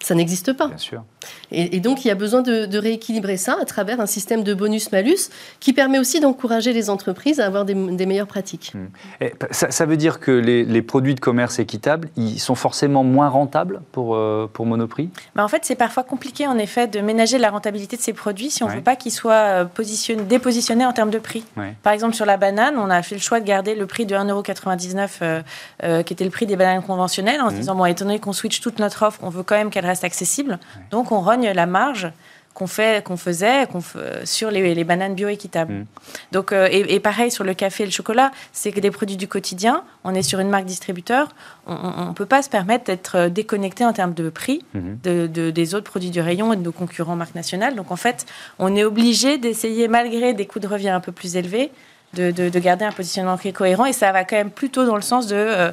Ça 0.03 0.15
n'existe 0.15 0.53
pas. 0.55 0.69
Bien 0.69 0.79
sûr. 0.79 1.05
Et, 1.53 1.77
et 1.77 1.81
donc, 1.81 2.05
il 2.05 2.09
y 2.09 2.11
a 2.11 2.15
besoin 2.15 2.43
de, 2.43 2.67
de 2.67 2.79
rééquilibrer 2.79 3.37
ça 3.37 3.57
à 3.61 3.65
travers 3.65 4.01
un 4.01 4.07
système 4.07 4.43
de 4.43 4.55
bonus-malus 4.55 5.31
qui 5.61 5.73
permet 5.73 5.99
aussi 5.99 6.21
d'encourager 6.21 6.73
les 6.73 6.91
entreprises 6.91 7.41
à 7.41 7.47
avoir 7.47 7.65
des, 7.65 7.75
des 7.75 8.07
meilleures 8.07 8.27
pratiques. 8.27 8.73
Et 9.21 9.33
ça, 9.51 9.71
ça 9.71 9.87
veut 9.87 9.97
dire 9.97 10.21
que 10.21 10.31
les, 10.31 10.65
les 10.65 10.83
produits 10.83 11.15
de 11.15 11.21
commerce 11.21 11.59
équitable, 11.59 12.09
ils 12.17 12.39
sont 12.41 12.55
forcément 12.55 13.05
moins 13.05 13.29
rentables 13.29 13.81
pour, 13.93 14.15
euh, 14.15 14.49
pour 14.53 14.67
Monoprix? 14.67 15.11
Bah, 15.35 15.45
en 15.45 15.49
fait, 15.49 15.65
c'est 15.65 15.75
parfois 15.75 16.03
compliqué 16.05 16.47
en 16.47 16.57
effet 16.59 16.87
de 16.87 17.01
ménager 17.01 17.39
la 17.39 17.51
rentabilité 17.51 17.97
de 17.97 18.03
ces 18.03 18.13
produits 18.13 18.51
si 18.51 18.63
on 18.63 18.67
ne 18.67 18.71
Ouais. 18.71 18.77
veut 18.77 18.83
pas 18.85 18.97
qu'ils 18.97 19.13
soient 19.13 19.33
euh, 19.33 19.65
positionnés, 19.65 20.23
dépositionnés 20.23 20.87
en 20.87 20.93
termes 20.93 21.11
de 21.11 21.19
prix. 21.19 21.45
Ouais. 21.57 21.75
Par 21.83 21.93
exemple, 21.93 22.15
sur 22.15 22.25
la 22.27 22.37
banane, 22.37 22.77
on 22.79 22.89
a 22.91 23.03
fait 23.03 23.17
le 23.17 23.21
choix 23.21 23.41
de 23.41 23.45
garder 23.47 23.75
le 23.75 23.87
prix 23.87 24.07
de 24.07 24.15
1,99€, 24.15 25.09
euh, 25.23 25.43
euh, 25.83 26.03
qui 26.03 26.13
était 26.13 26.25
le 26.25 26.31
prix 26.31 26.47
des 26.47 26.57
bananes 26.57 26.83
conventionnelles, 26.83 27.41
en 27.41 27.49
se 27.49 27.55
Mhm. 27.55 27.61
disant, 27.61 27.75
bon, 27.75 27.85
étant 27.87 28.05
donné 28.05 28.19
qu'on 28.21 28.33
switch 28.33 28.61
toute 28.61 28.79
notre 28.79 29.03
offre, 29.05 29.19
on 29.23 29.29
veut 29.31 29.43
quand 29.43 29.57
même 29.57 29.71
qu'elle 29.71 29.87
reste 29.87 30.05
accessible. 30.05 30.59
Donc, 30.91 31.10
on 31.13 31.21
rogne 31.21 31.51
la 31.53 31.67
marge 31.67 32.11
qu'on 32.53 32.67
fait, 32.67 33.03
qu'on 33.05 33.17
faisait 33.17 33.67
qu'on 33.71 33.79
f- 33.79 34.27
sur 34.27 34.51
les, 34.51 34.75
les 34.75 34.85
bananes 34.85 35.15
bio-équitables. 35.15 35.73
Mhm. 35.73 35.87
Donc, 36.33 36.53
euh, 36.53 36.69
et, 36.71 36.95
et 36.95 36.99
pareil 37.01 37.31
sur 37.31 37.45
le 37.45 37.55
café 37.55 37.85
et 37.85 37.87
le 37.87 37.93
chocolat, 37.93 38.33
c'est 38.53 38.73
que 38.73 38.81
des 38.81 38.91
produits 38.91 39.17
du 39.17 39.29
quotidien, 39.29 39.85
on 40.03 40.15
est 40.17 40.23
sur 40.23 40.41
une 40.41 40.49
marque 40.51 40.65
distributeur, 40.65 41.29
on 41.69 42.09
ne 42.09 42.13
peut 42.13 42.27
pas 42.27 42.43
se 42.43 42.51
permettre 42.51 42.85
d'être 42.87 43.17
euh, 43.17 43.29
déconnecté 43.29 43.85
en 43.85 43.93
termes 43.93 44.15
de 44.15 44.29
prix 44.31 44.65
Mhm. 44.75 44.99
de, 45.05 45.27
de- 45.29 45.51
des 45.53 45.75
autres 45.77 45.89
produits 45.89 46.11
du 46.11 46.21
rayon 46.21 46.53
et 46.53 46.57
de 46.57 46.63
nos 46.63 46.73
concurrents 46.73 47.17
marques 47.17 47.37
nationales. 47.37 47.77
Donc 47.77 47.93
en 47.93 47.97
fait, 47.97 48.27
on 48.59 48.75
est 48.75 48.85
obligé 48.85 49.39
d'essayer, 49.39 49.87
malgré 49.87 50.35
des 50.35 50.47
coûts 50.47 50.59
de 50.61 50.67
revient 50.67 50.91
un 50.91 51.01
peu 51.01 51.13
plus 51.13 51.37
élevés, 51.37 51.71
de, 52.15 52.33
de- 52.33 52.49
de 52.49 52.59
garder 52.59 52.85
un 52.85 52.91
positionnement 52.93 53.37
qui 53.39 53.47
est 53.47 53.53
cohérent. 53.53 53.85
Et 53.87 53.93
ça 53.93 54.11
va 54.11 54.25
quand 54.25 54.35
même 54.37 54.51
plutôt 54.51 54.85
dans 54.85 54.97
le 54.97 55.03
sens 55.03 55.29
de 55.29 55.37
euh, 55.37 55.71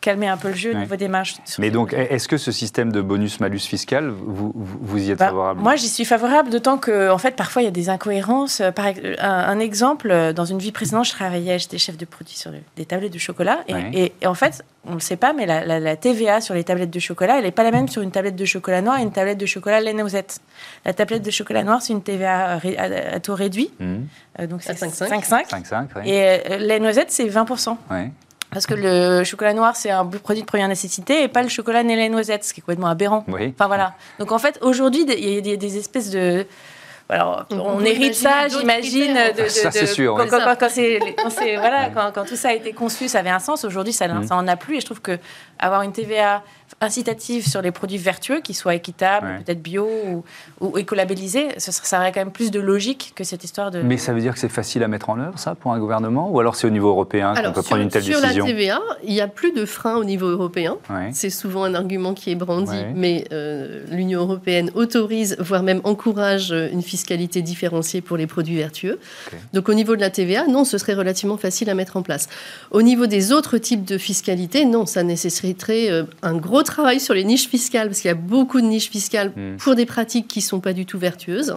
calmer 0.00 0.28
un 0.28 0.36
peu 0.36 0.48
le 0.48 0.54
jeu 0.54 0.70
Ouais. 0.70 0.76
au 0.76 0.78
niveau 0.80 0.96
des 0.96 1.08
marges. 1.08 1.34
sur 1.44 1.60
Mais 1.60 1.70
donc, 1.70 1.92
est-ce 1.92 2.28
que 2.28 2.36
ce 2.36 2.52
système 2.52 2.92
de 2.92 3.00
bonus-malus 3.00 3.60
fiscal, 3.66 4.08
vous, 4.10 4.52
vous, 4.54 4.98
y 4.98 5.10
êtes 5.10 5.18
Bah, 5.18 5.26
favorable 5.26 5.60
moi, 5.60 5.74
j'y 5.76 5.88
suis 5.88 6.04
favorable, 6.04 6.50
d'autant 6.50 6.78
que, 6.78 7.10
en 7.10 7.18
fait, 7.18 7.34
parfois, 7.34 7.62
il 7.62 7.64
y 7.64 7.68
a 7.68 7.72
des 7.72 7.88
incohérences. 7.90 8.60
Euh, 8.60 8.70
Par, 8.70 8.86
ex- 8.86 9.00
un, 9.18 9.28
un 9.28 9.58
exemple, 9.58 10.10
euh, 10.10 10.32
dans 10.32 10.44
une 10.44 10.58
vie 10.58 10.70
précédente, 10.72 11.06
je 11.06 11.10
travaillais, 11.10 11.58
j'étais 11.58 11.78
chef 11.78 11.96
de 11.96 12.04
produit 12.04 12.34
sur 12.36 12.52
des 12.76 12.84
tablettes 12.84 13.12
de 13.12 13.18
chocolat. 13.18 13.60
Et, 13.66 13.74
Ouais. 13.74 13.90
et- 13.92 14.12
et 14.22 14.26
en 14.26 14.34
fait, 14.34 14.64
on 14.84 14.90
ne 14.90 14.94
le 14.94 15.00
sait 15.00 15.16
pas, 15.16 15.32
mais 15.32 15.46
la, 15.46 15.64
la- 15.66 15.80
la 15.80 15.96
TVA 15.96 16.40
sur 16.40 16.54
les 16.54 16.64
tablettes 16.64 16.90
de 16.90 17.00
chocolat, 17.00 17.38
elle 17.38 17.44
n'est 17.44 17.50
pas 17.50 17.64
la 17.64 17.70
même 17.72 17.88
sur 17.88 18.00
une 18.02 18.10
tablette 18.12 18.36
de 18.36 18.44
chocolat 18.44 18.80
noir 18.82 18.98
et 18.98 19.02
une 19.02 19.12
tablette 19.12 19.38
de 19.38 19.46
chocolat 19.46 19.80
lait 19.80 19.92
noisette. 19.94 20.38
La 20.84 20.94
tablette 20.94 21.22
de 21.22 21.30
chocolat 21.30 21.64
noir, 21.64 21.82
c'est 21.82 21.92
une 21.92 22.02
TVA 22.02 22.56
ré- 22.58 22.76
à, 22.78 23.14
à 23.16 23.20
taux 23.20 23.34
réduit. 23.34 23.70
Euh, 23.80 24.46
donc 24.46 24.62
c'est 24.62 24.74
5,5. 24.74 25.08
5,5. 25.08 25.48
5,5, 25.48 25.86
oui. 25.96 26.02
Et 26.10 26.22
euh, 26.52 26.58
lait 26.58 26.78
noisette, 26.80 27.10
c'est 27.10 27.26
20%. 27.28 27.76
Ouais. 27.90 28.10
Parce 28.50 28.66
que 28.66 28.74
le 28.74 29.24
chocolat 29.24 29.52
noir, 29.52 29.76
c'est 29.76 29.90
un 29.90 30.06
produit 30.06 30.42
de 30.42 30.46
première 30.46 30.68
nécessité 30.68 31.22
et 31.22 31.28
pas 31.28 31.42
le 31.42 31.48
chocolat 31.48 31.82
né 31.82 31.96
lait 31.96 32.08
noisette, 32.08 32.44
ce 32.44 32.54
qui 32.54 32.60
est 32.60 32.62
complètement 32.62 32.86
aberrant. 32.88 33.24
Oui. 33.28 33.52
Enfin 33.54 33.66
voilà. 33.66 33.94
Donc 34.18 34.32
en 34.32 34.38
fait, 34.38 34.58
aujourd'hui, 34.62 35.02
il 35.06 35.46
y 35.46 35.52
a 35.52 35.56
des, 35.56 35.76
espèces 35.76 36.10
de. 36.10 36.46
Alors, 37.10 37.46
On 37.50 37.82
hérite 37.84 38.14
ça, 38.14 38.48
j'imagine. 38.48 39.14
De, 39.14 39.44
de- 39.44 39.48
Ça, 39.48 39.70
c'est 39.70 39.82
de- 39.82 39.86
sûr, 39.86 40.14
Quand, 40.14 40.24
oui. 40.24 40.28
quand- 40.30 40.40
quand- 40.44 40.56
quand 40.60 40.68
c'est- 40.68 40.98
quand 41.16 41.30
c'est- 41.30 41.56
voilà, 41.56 41.88
quand, 41.88 42.10
quand 42.14 42.24
tout 42.26 42.36
ça 42.36 42.48
a 42.48 42.52
été 42.52 42.72
conçu, 42.72 43.08
ça 43.08 43.20
avait 43.20 43.30
un 43.30 43.38
sens. 43.38 43.64
Aujourd'hui, 43.64 43.94
ça, 43.94 44.08
Mm. 44.08 44.26
ça 44.26 44.36
en 44.36 44.46
a 44.46 44.56
plus. 44.56 44.76
Et 44.76 44.80
je 44.80 44.84
trouve 44.86 45.00
que 45.00 45.18
avoir 45.58 45.80
une 45.82 45.92
TVA 45.92 46.42
incitative 46.80 47.46
sur 47.48 47.60
les 47.62 47.72
produits 47.72 47.98
vertueux, 47.98 48.40
qui 48.40 48.54
soient 48.54 48.74
équitables, 48.74 49.26
Ouais. 49.26 49.38
peut-être 49.44 49.60
bio 49.62 49.88
ou, 50.06 50.24
ou 50.60 50.78
écolabellisés, 50.78 51.48
ce 51.58 51.72
serait- 51.72 51.86
ça 51.86 51.98
aurait 51.98 52.12
quand 52.12 52.20
même 52.20 52.30
plus 52.30 52.50
de 52.50 52.60
logique 52.60 53.12
que 53.16 53.24
cette 53.24 53.42
histoire 53.44 53.70
de. 53.70 53.80
Mais 53.82 53.96
ça 53.96 54.12
veut 54.12 54.20
dire 54.20 54.32
que 54.34 54.38
c'est 54.38 54.48
facile 54.48 54.82
à 54.84 54.88
mettre 54.88 55.10
en 55.10 55.18
œuvre, 55.18 55.38
ça, 55.38 55.54
pour 55.54 55.72
un 55.72 55.78
gouvernement? 55.78 56.30
Ou 56.30 56.38
alors 56.40 56.54
c'est 56.56 56.66
au 56.66 56.70
niveau 56.70 56.88
européen 56.88 57.34
qu'on 57.34 57.42
peut 57.52 57.54
sur, 57.62 57.64
prendre 57.64 57.82
une 57.82 57.88
telle 57.88 58.02
sur 58.04 58.20
décision? 58.20 58.44
La 58.44 58.50
TVA, 58.52 58.80
il 59.04 59.12
n'y 59.12 59.20
a 59.20 59.26
plus 59.28 59.52
de 59.52 59.64
frein 59.64 59.96
au 59.96 60.04
niveau 60.04 60.26
européen. 60.28 60.76
Ouais. 60.88 61.10
C'est 61.12 61.30
souvent 61.30 61.64
un 61.64 61.74
argument 61.74 62.14
qui 62.14 62.30
est 62.30 62.34
brandi, 62.36 62.70
Ouais. 62.70 62.92
mais 62.94 63.24
euh, 63.32 63.84
l'Union 63.90 64.20
européenne 64.20 64.70
autorise, 64.74 65.36
voire 65.40 65.62
même 65.62 65.80
encourage 65.84 66.52
euh, 66.52 66.68
une 66.70 66.82
fiscalité 66.82 67.42
différenciée 67.42 68.00
pour 68.00 68.16
les 68.16 68.26
produits 68.26 68.56
vertueux. 68.56 68.98
Donc 69.52 69.68
au 69.68 69.74
niveau 69.74 69.96
de 69.96 70.00
la 70.00 70.10
TVA, 70.10 70.46
non, 70.46 70.64
ce 70.64 70.78
serait 70.78 70.94
relativement 70.94 71.36
facile 71.38 71.70
à 71.70 71.74
mettre 71.74 71.96
en 71.96 72.02
place. 72.02 72.28
Au 72.70 72.82
niveau 72.82 73.06
des 73.06 73.32
autres 73.32 73.58
types 73.58 73.84
de 73.84 73.98
fiscalité, 73.98 74.64
non, 74.64 74.86
ça 74.86 75.02
nécessiterait 75.02 75.90
euh, 75.90 76.04
un 76.22 76.36
gros 76.36 76.62
travail 76.68 77.00
sur 77.00 77.14
les 77.14 77.24
niches 77.24 77.48
fiscales, 77.48 77.88
parce 77.88 78.00
qu'il 78.00 78.08
y 78.08 78.12
a 78.12 78.14
beaucoup 78.14 78.60
de 78.60 78.66
niches 78.66 78.90
fiscales 78.90 79.32
Mm. 79.36 79.56
pour 79.58 79.74
des 79.74 79.86
pratiques 79.86 80.28
qui 80.28 80.38
ne 80.38 80.44
sont 80.44 80.60
pas 80.60 80.72
du 80.72 80.86
tout 80.86 80.98
vertueuses, 80.98 81.56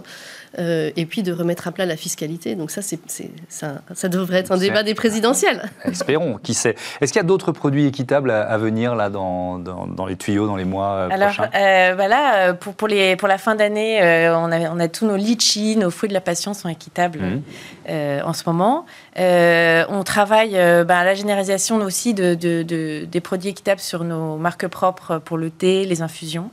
euh, 0.60 0.92
et 0.98 1.06
puis 1.06 1.24
de 1.24 1.32
remettre 1.32 1.68
à 1.68 1.72
plat 1.72 1.86
la 1.86 1.96
fiscalité. 1.96 2.56
Donc 2.56 2.72
ça, 2.72 2.82
c'est, 2.82 3.00
ça, 3.48 3.76
ça 3.94 4.10
devrait 4.10 4.40
être 4.40 4.52
un 4.52 4.58
débat 4.58 4.84
des 4.84 4.94
présidentielles. 4.96 5.70
Espérons, 5.86 6.40
qui 6.44 6.54
sait. 6.54 6.76
Est-ce 7.00 7.14
qu'il 7.14 7.22
y 7.22 7.26
a 7.26 7.28
d'autres 7.28 7.52
produits 7.52 7.86
équitables 7.86 8.32
à, 8.32 8.42
à 8.44 8.58
venir 8.58 8.96
là 8.96 9.10
dans, 9.10 9.60
dans, 9.60 9.88
dans 9.88 10.06
les 10.06 10.16
tuyaux 10.18 10.48
dans 10.48 10.56
les 10.58 10.66
mois 10.66 10.88
euh, 10.94 11.10
Alors, 11.12 11.30
prochains? 11.34 11.50
euh, 11.56 11.94
voilà, 11.96 12.36
euh, 12.50 12.54
pour, 12.54 12.74
pour, 12.74 12.88
les, 12.88 13.16
pour 13.16 13.28
la 13.28 13.38
fin 13.38 13.56
d'année, 13.56 14.02
euh, 14.02 14.36
on, 14.38 14.52
a, 14.52 14.60
on 14.72 14.80
a 14.80 14.88
tous 14.88 15.06
nos 15.06 15.16
litchis, 15.16 15.78
nos 15.78 15.90
fruits 15.92 16.10
de 16.10 16.14
la 16.14 16.22
passion 16.22 16.54
sont 16.54 16.70
équitables 16.70 17.20
Mhm. 17.20 17.42
euh, 17.90 18.22
en 18.24 18.34
ce 18.34 18.44
moment. 18.46 18.86
Euh, 19.20 19.86
on 19.90 20.04
travaille 20.04 20.58
euh, 20.58 20.84
bah, 20.84 21.00
à 21.00 21.04
la 21.06 21.14
généralisation 21.14 21.78
aussi 21.78 22.14
de, 22.14 22.36
de- 22.36 22.64
de- 22.64 23.06
des 23.06 23.22
produits 23.22 23.50
équitables 23.50 23.80
sur 23.80 24.04
nos 24.04 24.38
marques 24.38 24.68
propres 24.68 25.18
pour 25.20 25.38
le 25.38 25.50
thé, 25.50 25.86
les 25.86 26.02
infusions. 26.02 26.50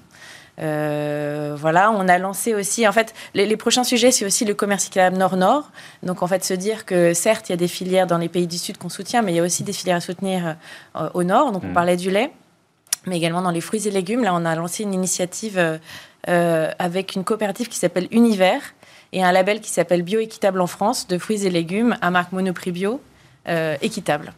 Euh, 0.60 1.54
voilà, 1.56 1.90
on 1.90 2.08
a 2.08 2.18
lancé 2.18 2.54
aussi, 2.54 2.86
en 2.88 2.92
fait, 2.92 3.14
les, 3.34 3.46
les 3.46 3.56
prochains 3.56 3.84
sujets, 3.84 4.10
c'est 4.10 4.24
aussi 4.24 4.44
le 4.44 4.54
commerce 4.54 4.86
équitable 4.86 5.16
Nord-Nord. 5.16 5.70
Donc, 6.02 6.22
en 6.22 6.26
fait, 6.26 6.44
se 6.44 6.54
dire 6.54 6.84
que 6.84 7.14
certes, 7.14 7.48
il 7.48 7.52
y 7.52 7.54
a 7.54 7.56
des 7.56 7.68
filières 7.68 8.06
dans 8.06 8.18
les 8.18 8.28
pays 8.28 8.46
du 8.46 8.58
Sud 8.58 8.76
qu'on 8.78 8.88
soutient, 8.88 9.22
mais 9.22 9.32
il 9.32 9.36
y 9.36 9.40
a 9.40 9.42
aussi 9.44 9.62
des 9.62 9.72
filières 9.72 9.96
à 9.98 10.00
soutenir 10.00 10.56
euh, 10.96 11.08
au 11.14 11.22
Nord. 11.22 11.52
Donc, 11.52 11.62
on 11.64 11.68
Mhm. 11.68 11.74
parlait 11.74 11.96
du 11.96 12.10
lait, 12.10 12.30
mais 13.06 13.16
également 13.16 13.42
dans 13.42 13.50
les 13.52 13.60
fruits 13.60 13.86
et 13.86 13.90
légumes. 13.90 14.24
Là, 14.24 14.34
on 14.34 14.44
a 14.44 14.54
lancé 14.54 14.82
une 14.82 14.94
initiative 14.94 15.78
euh, 16.28 16.70
avec 16.78 17.14
une 17.14 17.24
coopérative 17.24 17.68
qui 17.68 17.78
s'appelle 17.78 18.08
Univers 18.10 18.62
et 19.12 19.22
un 19.22 19.32
label 19.32 19.60
qui 19.60 19.70
s'appelle 19.70 20.02
Bioéquitable 20.02 20.60
en 20.60 20.66
France 20.66 21.06
de 21.06 21.18
fruits 21.18 21.46
et 21.46 21.50
légumes 21.50 21.96
à 22.02 22.10
marque 22.10 22.32
Monoprix 22.32 22.72
Bio 22.72 23.00
équitable. 23.80 24.34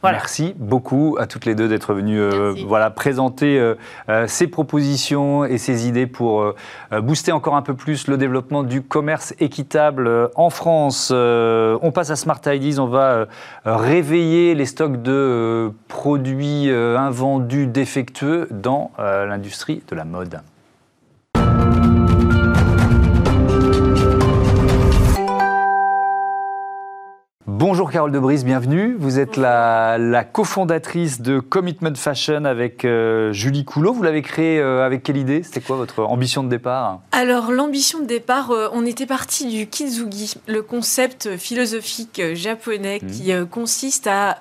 Voilà. 0.00 0.18
Merci 0.18 0.54
beaucoup 0.56 1.16
à 1.18 1.26
toutes 1.26 1.44
les 1.44 1.56
deux 1.56 1.68
d'être 1.68 1.92
venues 1.92 2.20
euh, 2.20 2.54
voilà, 2.68 2.88
présenter 2.88 3.58
euh, 3.58 3.74
euh, 4.08 4.28
ces 4.28 4.46
propositions 4.46 5.44
et 5.44 5.58
ces 5.58 5.88
idées 5.88 6.06
pour 6.06 6.54
booster 7.02 7.32
encore 7.32 7.56
un 7.56 7.62
peu 7.62 7.74
plus 7.74 8.06
le 8.06 8.16
développement 8.16 8.62
du 8.62 8.82
commerce 8.82 9.34
équitable 9.40 10.30
en 10.36 10.50
France. 10.50 11.10
On 11.12 11.90
passe 11.92 12.10
à 12.10 12.16
Smart 12.16 12.40
Ideas, 12.46 12.78
on 12.78 12.86
va 12.86 13.26
réveiller 13.64 14.54
les 14.54 14.66
stocks 14.66 15.02
de 15.02 15.72
produits 15.88 16.70
invendus 16.70 17.66
défectueux 17.66 18.48
dans 18.50 18.92
l'industrie 18.98 19.82
de 19.88 19.96
la 19.96 20.04
mode. 20.04 20.40
Bonjour 27.58 27.90
Carole 27.90 28.12
Debris, 28.12 28.44
bienvenue. 28.44 28.94
Vous 29.00 29.18
êtes 29.18 29.36
la, 29.36 29.98
la 29.98 30.22
cofondatrice 30.22 31.20
de 31.20 31.40
Commitment 31.40 31.96
Fashion 31.96 32.44
avec 32.44 32.84
euh, 32.84 33.32
Julie 33.32 33.64
Coulot. 33.64 33.92
Vous 33.92 34.04
l'avez 34.04 34.22
créé 34.22 34.60
euh, 34.60 34.86
avec 34.86 35.02
quelle 35.02 35.16
idée? 35.16 35.42
C'était 35.42 35.60
quoi 35.60 35.74
votre 35.74 36.04
ambition 36.04 36.44
de 36.44 36.48
départ? 36.48 37.00
Alors 37.10 37.50
l'ambition 37.50 37.98
de 37.98 38.04
départ, 38.04 38.52
euh, 38.52 38.68
on 38.72 38.86
était 38.86 39.06
parti 39.06 39.48
du 39.48 39.66
kitsugi, 39.66 40.34
le 40.46 40.62
concept 40.62 41.36
philosophique 41.36 42.22
japonais 42.34 43.00
Mhm. 43.02 43.10
qui 43.10 43.32
consiste 43.50 44.06
à 44.06 44.38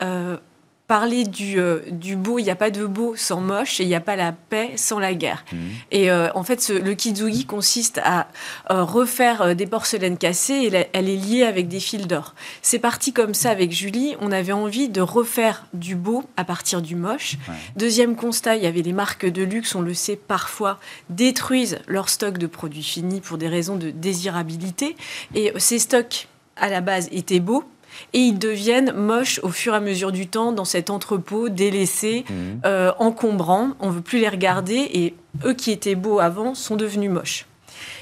parler 0.87 1.25
du, 1.25 1.59
euh, 1.59 1.79
du 1.91 2.15
beau, 2.15 2.39
il 2.39 2.43
n'y 2.43 2.49
a 2.49 2.55
pas 2.55 2.71
de 2.71 2.85
beau 2.85 3.13
sans 3.17 3.41
moche 3.41 3.81
et 3.81 3.83
il 3.83 3.87
n'y 3.89 3.95
a 3.95 3.99
pas 3.99 4.15
la 4.15 4.31
paix 4.31 4.71
sans 4.77 4.99
la 4.99 5.13
guerre. 5.13 5.43
Et 5.91 6.09
euh, 6.09 6.29
en 6.33 6.43
fait, 6.43 6.61
ce- 6.61 6.71
le 6.71 6.93
kitsugi 6.93 7.45
consiste 7.45 7.99
à 8.05 8.27
euh, 8.71 8.83
refaire 8.83 9.53
des 9.53 9.67
porcelaines 9.67 10.17
cassées 10.17 10.53
et 10.53 10.69
la- 10.69 10.85
elle 10.93 11.09
est 11.09 11.17
liée 11.17 11.43
avec 11.43 11.67
des 11.67 11.81
fils 11.81 12.07
d'or. 12.07 12.35
C'est 12.61 12.79
parti 12.79 13.11
comme 13.11 13.33
ça 13.33 13.49
avec 13.51 13.73
Julie. 13.73 14.15
On 14.21 14.31
avait 14.31 14.53
envie 14.53 14.87
de 14.87 15.01
refaire 15.01 15.65
du 15.73 15.95
beau 15.95 16.23
à 16.37 16.45
partir 16.45 16.81
du 16.81 16.95
moche. 16.95 17.35
Ouais. 17.49 17.55
Deuxième 17.75 18.15
constat, 18.15 18.55
il 18.55 18.63
y 18.63 18.67
avait 18.67 18.81
les 18.81 18.93
marques 18.93 19.25
de 19.25 19.43
luxe, 19.43 19.75
on 19.75 19.81
le 19.81 19.93
sait 19.93 20.15
parfois, 20.15 20.79
détruisent 21.09 21.79
leur 21.87 22.07
stock 22.07 22.37
de 22.37 22.47
produits 22.47 22.81
finis 22.83 23.19
pour 23.19 23.37
des 23.37 23.49
raisons 23.49 23.75
de 23.75 23.89
désirabilité. 23.89 24.95
Et 25.35 25.51
ces 25.57 25.79
stocks, 25.79 26.29
à 26.55 26.69
la 26.69 26.79
base, 26.79 27.09
étaient 27.11 27.41
beaux. 27.41 27.65
Et 28.13 28.19
ils 28.19 28.39
deviennent 28.39 28.91
moches 28.93 29.39
au 29.43 29.49
fur 29.49 29.73
et 29.73 29.77
à 29.77 29.79
mesure 29.79 30.11
du 30.11 30.27
temps 30.27 30.51
dans 30.51 30.65
cet 30.65 30.89
entrepôt 30.89 31.49
délaissé, 31.49 32.25
euh, 32.65 32.91
encombrant. 32.99 33.71
On 33.79 33.89
veut 33.89 34.01
plus 34.01 34.19
les 34.19 34.29
regarder 34.29 34.89
et 34.93 35.13
eux 35.45 35.53
qui 35.53 35.71
étaient 35.71 35.95
beaux 35.95 36.19
avant 36.19 36.55
sont 36.55 36.75
devenus 36.75 37.11
moches. 37.11 37.45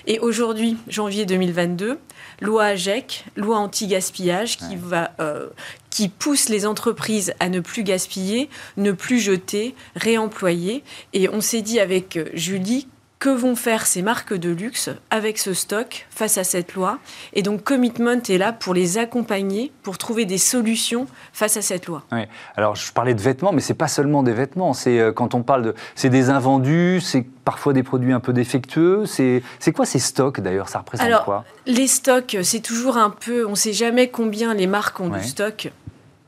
Et 0.07 0.19
aujourd'hui, 0.19 0.77
janvier 0.87 1.25
2022, 1.25 1.99
loi 2.41 2.65
AGEC, 2.65 3.25
loi 3.35 3.57
anti-gaspillage, 3.57 4.57
qui, 4.57 4.75
va, 4.75 5.11
euh, 5.19 5.47
qui 5.89 6.09
pousse 6.09 6.49
les 6.49 6.65
entreprises 6.65 7.33
à 7.39 7.49
ne 7.49 7.59
plus 7.59 7.83
gaspiller, 7.83 8.49
ne 8.77 8.91
plus 8.91 9.19
jeter, 9.19 9.75
réemployer. 9.95 10.83
Et 11.13 11.27
on 11.29 11.41
s'est 11.41 11.61
dit 11.61 11.79
avec 11.79 12.19
Julie 12.33 12.87
que 13.19 13.29
vont 13.29 13.55
faire 13.55 13.85
ces 13.85 14.01
marques 14.01 14.33
de 14.33 14.49
luxe 14.49 14.89
avec 15.09 15.37
ce 15.37 15.53
stock 15.53 16.05
face 16.09 16.37
à 16.37 16.43
cette 16.43 16.73
loi 16.73 16.99
Et 17.33 17.41
donc 17.41 17.63
Commitment 17.63 18.21
est 18.29 18.37
là 18.37 18.53
pour 18.53 18.73
les 18.73 18.97
accompagner, 18.97 19.71
pour 19.83 19.97
trouver 19.97 20.25
des 20.25 20.37
solutions 20.37 21.07
face 21.33 21.57
à 21.57 21.61
cette 21.61 21.87
loi. 21.87 22.03
Oui. 22.11 22.21
Alors 22.55 22.75
je 22.75 22.91
parlais 22.91 23.13
de 23.13 23.21
vêtements, 23.21 23.51
mais 23.51 23.61
c'est 23.61 23.73
pas 23.73 23.87
seulement 23.87 24.23
des 24.23 24.33
vêtements. 24.33 24.73
C'est 24.73 24.99
euh, 24.99 25.11
quand 25.11 25.33
on 25.33 25.43
parle 25.43 25.63
de, 25.63 25.75
c'est 25.95 26.09
des 26.09 26.29
invendus, 26.29 27.01
c'est 27.01 27.25
parfois 27.45 27.73
des 27.73 27.83
produits 27.83 28.11
un 28.11 28.19
peu 28.19 28.33
défectueux. 28.33 29.05
C'est, 29.05 29.41
quoi 29.73 29.85
ces 29.85 29.99
stocks 29.99 30.41
d'ailleurs? 30.41 30.69
Ça 30.69 30.79
représente 30.79 31.07
Alors, 31.07 31.23
quoi? 31.23 31.45
Les 31.65 31.87
stocks, 31.87 32.37
c'est 32.43 32.61
toujours 32.61 32.97
un 32.97 33.09
peu, 33.09 33.45
on 33.45 33.51
ne 33.51 33.55
sait 33.55 33.73
jamais 33.73 34.09
combien 34.09 34.53
les 34.53 34.67
marques 34.67 34.99
ont 34.99 35.09
du 35.09 35.23
stock 35.23 35.71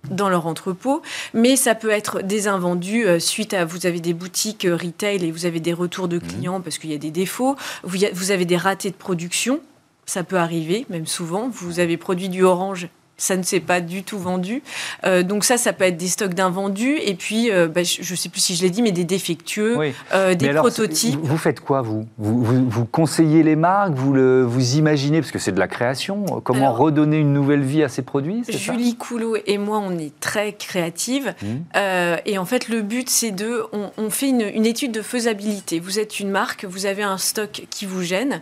dans 0.10 0.30
leur 0.30 0.48
entrepôt, 0.48 1.02
mais 1.34 1.56
ça 1.56 1.76
peut 1.76 1.89
être 1.89 2.22
des 2.22 2.48
invendus 2.48 3.06
euh, 3.06 3.20
suite 3.20 3.54
à 3.54 3.65
vous 3.65 3.86
avez 3.86 4.00
des 4.00 4.13
boutiques 4.13 4.65
euh, 4.65 4.76
retail 4.76 5.24
et 5.24 5.32
vous 5.32 5.46
avez 5.46 5.60
des 5.60 5.74
retours 5.74 6.08
de 6.08 6.17
mmh. 6.17 6.22
clients 6.22 6.62
parce 6.62 6.78
qu'il 6.78 6.91
y 6.91 6.96
a 6.96 7.00
des 7.00 7.12
défauts, 7.12 7.56
vous, 7.84 7.98
vous 8.13 8.32
avez 8.32 8.46
des 8.46 8.58
ratés 8.58 8.89
de 8.89 8.96
production, 8.96 9.62
ça 10.06 10.24
peut 10.24 10.38
arriver, 10.38 10.86
même 10.89 11.06
souvent. 11.06 11.50
Vous 11.50 11.80
avez 11.80 11.98
produit 11.98 12.30
du 12.30 12.43
orange 12.43 12.88
ça 13.18 13.36
ne 13.36 13.42
s'est 13.42 13.60
pas 13.60 13.82
du 13.82 14.04
tout 14.04 14.20
vendu. 14.20 14.62
Euh, 15.06 15.24
donc 15.24 15.44
ça, 15.44 15.58
ça 15.58 15.74
peut 15.74 15.86
être 15.86 15.98
des 15.98 16.08
stocks 16.08 16.36
d'invendus 16.36 16.98
et 17.04 17.16
puis, 17.16 17.52
euh, 17.52 17.68
bah, 17.68 17.82
je 17.84 18.00
ne 18.00 18.16
sais 18.16 18.30
plus 18.30 18.42
si 18.42 18.56
je 18.56 18.62
l'ai 18.62 18.70
dit, 18.70 18.84
mais 18.84 18.92
des 18.92 19.04
défectueux, 19.04 19.78
euh, 20.14 20.36
des 20.36 20.50
prototypes. 20.50 21.20
Vous 21.22 21.38
faites 21.38 21.60
quoi, 21.60 21.82
vous? 21.82 22.06
Vous, 22.18 22.86
conseillez 22.86 23.44
les 23.44 23.56
marques? 23.56 23.94
Vous, 23.94 24.14
le, 24.14 24.44
vous 24.44 24.76
imaginez, 24.76 25.20
parce 25.20 25.32
que 25.32 25.40
c'est 25.40 25.52
de 25.52 25.60
la 25.60 25.68
création, 25.68 26.26
comment 26.44 26.72
redonner 26.72 27.18
une 27.18 27.34
nouvelle 27.34 27.64
vie 27.64 27.84
à 27.84 27.90
ces 27.90 28.04
produits? 28.04 28.44
Julie 28.48 28.96
Coulot 28.96 29.36
et 29.46 29.58
moi, 29.58 29.80
on 29.80 29.98
est 29.98 30.18
très 30.20 30.54
créatives. 30.54 31.34
Mmh. 31.42 31.78
et 32.26 32.38
en 32.38 32.46
fait, 32.46 32.70
le 32.70 32.82
but, 32.82 33.10
c'est 33.10 33.32
de... 33.32 33.64
On, 33.98 34.10
fait 34.10 34.30
une, 34.30 34.42
une, 34.42 34.66
étude 34.66 34.92
de 34.92 35.02
faisabilité. 35.02 35.80
Vous 35.80 36.00
êtes 36.00 36.20
une 36.20 36.30
marque, 36.30 36.66
vous 36.66 36.86
avez 36.86 37.04
un 37.04 37.18
stock 37.18 37.66
qui 37.70 37.86
vous 37.86 38.04
gêne, 38.04 38.42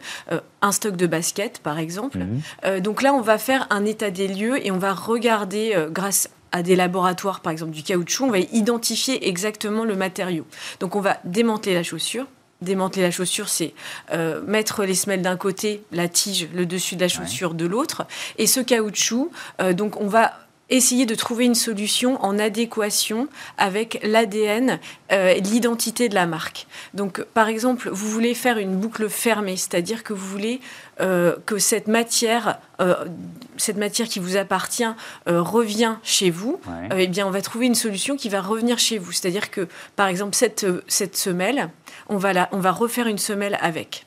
un 0.61 0.71
stock 0.71 0.95
de 0.95 1.07
basket, 1.07 1.59
par 1.59 1.79
exemple. 1.79 2.17
Mmh. 2.17 2.79
donc 2.81 3.01
là, 3.01 3.13
on 3.13 3.21
va 3.21 3.37
faire 3.37 3.67
un 3.69 3.85
état 3.85 4.11
des 4.11 4.27
lieux 4.27 4.64
et 4.65 4.71
on 4.71 4.79
va 4.79 4.93
regarder, 4.93 5.73
euh, 5.75 5.89
grâce 5.89 6.29
à 6.51 6.63
des 6.63 6.75
laboratoires, 6.75 7.41
par 7.41 7.51
exemple 7.51 7.71
du 7.71 7.83
caoutchouc, 7.83 8.25
on 8.25 8.31
va 8.31 8.39
identifier 8.39 9.29
exactement 9.29 9.85
le 9.85 9.95
matériau. 9.95 10.45
Donc 10.79 10.95
on 10.95 11.01
va 11.01 11.19
démanteler 11.23 11.75
la 11.75 11.83
chaussure. 11.83 12.25
Démanteler 12.61 13.03
la 13.03 13.11
chaussure, 13.11 13.47
c'est 13.47 13.73
euh, 14.11 14.41
mettre 14.47 14.85
les 14.85 14.95
semelles 14.95 15.21
d'un 15.21 15.35
côté, 15.35 15.83
la 15.91 16.07
tige, 16.07 16.47
le 16.55 16.65
dessus 16.65 16.95
de 16.95 17.01
la 17.01 17.09
chaussure 17.09 17.53
de 17.53 17.65
l'autre. 17.65 18.07
Et 18.37 18.47
ce 18.47 18.59
caoutchouc, 18.59 19.29
euh, 19.61 19.73
donc 19.73 20.01
on 20.01 20.07
va 20.07 20.33
essayer 20.69 21.05
de 21.05 21.15
trouver 21.15 21.45
une 21.45 21.55
solution 21.55 22.23
en 22.23 22.39
adéquation 22.39 23.27
avec 23.57 23.99
l'ADN, 24.03 24.79
euh, 25.11 25.33
l'identité 25.35 26.09
de 26.09 26.15
la 26.15 26.25
marque. 26.25 26.67
Donc, 26.93 27.23
par 27.33 27.47
exemple, 27.47 27.89
vous 27.91 28.09
voulez 28.09 28.33
faire 28.33 28.57
une 28.57 28.75
boucle 28.75 29.09
fermée, 29.09 29.57
c'est-à-dire 29.57 30.03
que 30.03 30.13
vous 30.13 30.25
voulez 30.25 30.61
euh, 31.01 31.35
que 31.45 31.59
cette 31.59 31.87
matière, 31.87 32.59
euh, 32.81 32.95
cette 33.57 33.77
matière 33.77 34.07
qui 34.07 34.19
vous 34.19 34.37
appartient, 34.37 34.83
revient 35.27 35.95
chez 36.03 36.31
vous. 36.31 36.59
eh 36.97 37.07
bien, 37.07 37.27
on 37.27 37.31
va 37.31 37.41
trouver 37.41 37.67
une 37.67 37.75
solution 37.75 38.15
qui 38.15 38.29
va 38.29 38.41
revenir 38.41 38.79
chez 38.79 38.97
vous. 38.97 39.11
C'est-à-dire 39.11 39.51
que, 39.51 39.67
par 39.95 40.07
exemple, 40.07 40.35
cette, 40.35 40.65
cette 40.87 41.15
semelle, 41.15 41.69
on 42.09 42.17
va, 42.17 42.33
la, 42.33 42.49
on 42.51 42.59
va 42.59 42.71
refaire 42.71 43.07
une 43.07 43.17
semelle 43.17 43.57
avec. 43.61 44.05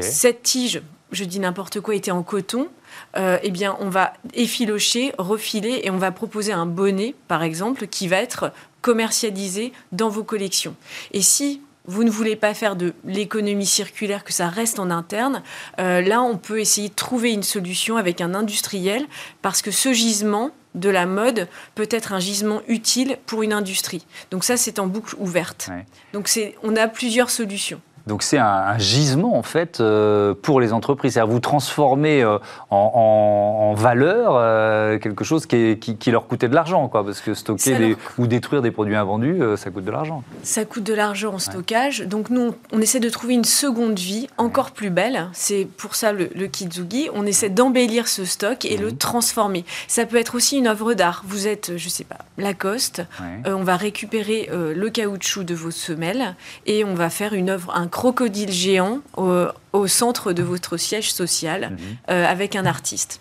Cette 0.00 0.42
tige, 0.42 0.80
je 1.10 1.24
dis 1.24 1.40
n'importe 1.40 1.80
quoi, 1.80 1.94
était 1.94 2.10
en 2.10 2.22
coton. 2.22 2.68
Euh, 3.16 3.38
eh 3.42 3.50
bien, 3.50 3.76
on 3.80 3.88
va 3.88 4.12
effilocher, 4.34 5.12
refiler 5.18 5.82
et 5.84 5.90
on 5.90 5.98
va 5.98 6.12
proposer 6.12 6.52
un 6.52 6.66
bonnet, 6.66 7.14
par 7.28 7.42
exemple, 7.42 7.86
qui 7.86 8.08
va 8.08 8.16
être 8.18 8.52
commercialisé 8.80 9.72
dans 9.92 10.08
vos 10.08 10.24
collections. 10.24 10.74
Et 11.12 11.22
si 11.22 11.60
vous 11.84 12.04
ne 12.04 12.10
voulez 12.10 12.36
pas 12.36 12.54
faire 12.54 12.76
de 12.76 12.94
l'économie 13.04 13.66
circulaire, 13.66 14.24
que 14.24 14.32
ça 14.32 14.48
reste 14.48 14.78
en 14.78 14.90
interne, 14.90 15.42
euh, 15.78 16.00
là, 16.00 16.22
on 16.22 16.36
peut 16.36 16.60
essayer 16.60 16.88
de 16.88 16.94
trouver 16.94 17.32
une 17.32 17.42
solution 17.42 17.96
avec 17.96 18.20
un 18.20 18.34
industriel, 18.34 19.04
parce 19.42 19.62
que 19.62 19.70
ce 19.70 19.92
gisement 19.92 20.50
de 20.74 20.88
la 20.88 21.06
mode 21.06 21.48
peut 21.74 21.88
être 21.90 22.12
un 22.12 22.20
gisement 22.20 22.62
utile 22.66 23.18
pour 23.26 23.42
une 23.42 23.52
industrie. 23.52 24.06
Donc 24.30 24.44
ça, 24.44 24.56
c'est 24.56 24.78
en 24.78 24.86
boucle 24.86 25.16
ouverte. 25.18 25.68
Donc 26.12 26.30
on 26.62 26.76
a 26.76 26.88
plusieurs 26.88 27.30
solutions. 27.30 27.80
Donc 28.06 28.22
c'est 28.22 28.38
un, 28.38 28.78
gisement 28.78 29.36
en 29.36 29.42
fait 29.42 29.80
euh, 29.80 30.34
pour 30.34 30.60
les 30.60 30.72
entreprises. 30.72 31.14
C'est-à-dire 31.14 31.32
vous 31.32 31.40
transformez 31.40 32.22
euh, 32.22 32.38
en, 32.70 33.74
valeur 33.76 34.34
euh, 34.34 34.98
quelque 34.98 35.24
chose 35.24 35.46
qui, 35.46 35.78
leur 36.10 36.26
coûtait 36.26 36.48
de 36.48 36.54
l'argent, 36.54 36.88
quoi, 36.88 37.04
parce 37.04 37.20
que 37.20 37.34
stocker 37.34 37.96
ou 38.18 38.26
détruire 38.26 38.60
des 38.60 38.70
produits 38.70 38.96
invendus, 38.96 39.40
ça 39.56 39.70
coûte 39.70 39.84
de 39.84 39.90
l'argent. 39.90 40.22
Ça 40.42 40.64
coûte 40.64 40.84
de 40.84 40.94
l'argent 40.94 41.34
en 41.34 41.38
stockage. 41.38 42.02
Donc 42.06 42.30
nous, 42.30 42.54
on 42.72 42.80
essaie 42.80 43.00
de 43.00 43.08
trouver 43.08 43.34
une 43.34 43.44
seconde 43.44 43.98
vie 43.98 44.26
encore 44.36 44.72
plus 44.72 44.90
belle. 44.90 45.28
C'est 45.32 45.66
pour 45.76 45.94
ça 45.94 46.12
le, 46.12 46.28
le 46.34 46.46
Kitsugi. 46.46 47.08
On 47.14 47.24
essaie 47.24 47.48
d'embellir 47.48 48.08
ce 48.08 48.24
stock 48.24 48.64
et 48.64 48.76
le 48.76 48.88
mhm. 48.88 48.98
transformer. 48.98 49.64
Ça 49.88 50.06
peut 50.06 50.16
être 50.16 50.34
aussi 50.34 50.58
une 50.58 50.66
œuvre 50.66 50.94
d'art. 50.94 51.22
Vous 51.26 51.46
êtes, 51.46 51.76
je 51.76 51.88
sais 51.88 52.04
pas, 52.04 52.18
Lacoste. 52.36 53.02
on 53.46 53.62
va 53.62 53.76
récupérer 53.76 54.48
le 54.52 54.90
caoutchouc 54.90 55.44
de 55.44 55.54
vos 55.54 55.70
semelles 55.70 56.34
et 56.66 56.84
on 56.84 56.94
va 56.94 57.10
faire 57.10 57.32
une 57.32 57.50
œuvre, 57.50 57.72
un 57.74 57.88
crocodile 57.92 58.50
géant 58.50 59.00
au, 59.16 59.86
centre 59.86 60.32
de 60.32 60.42
votre 60.42 60.76
siège 60.76 61.12
social 61.12 61.70
mhm. 61.70 61.78
euh, 62.10 62.26
avec 62.26 62.56
un 62.56 62.66
artiste. 62.66 63.20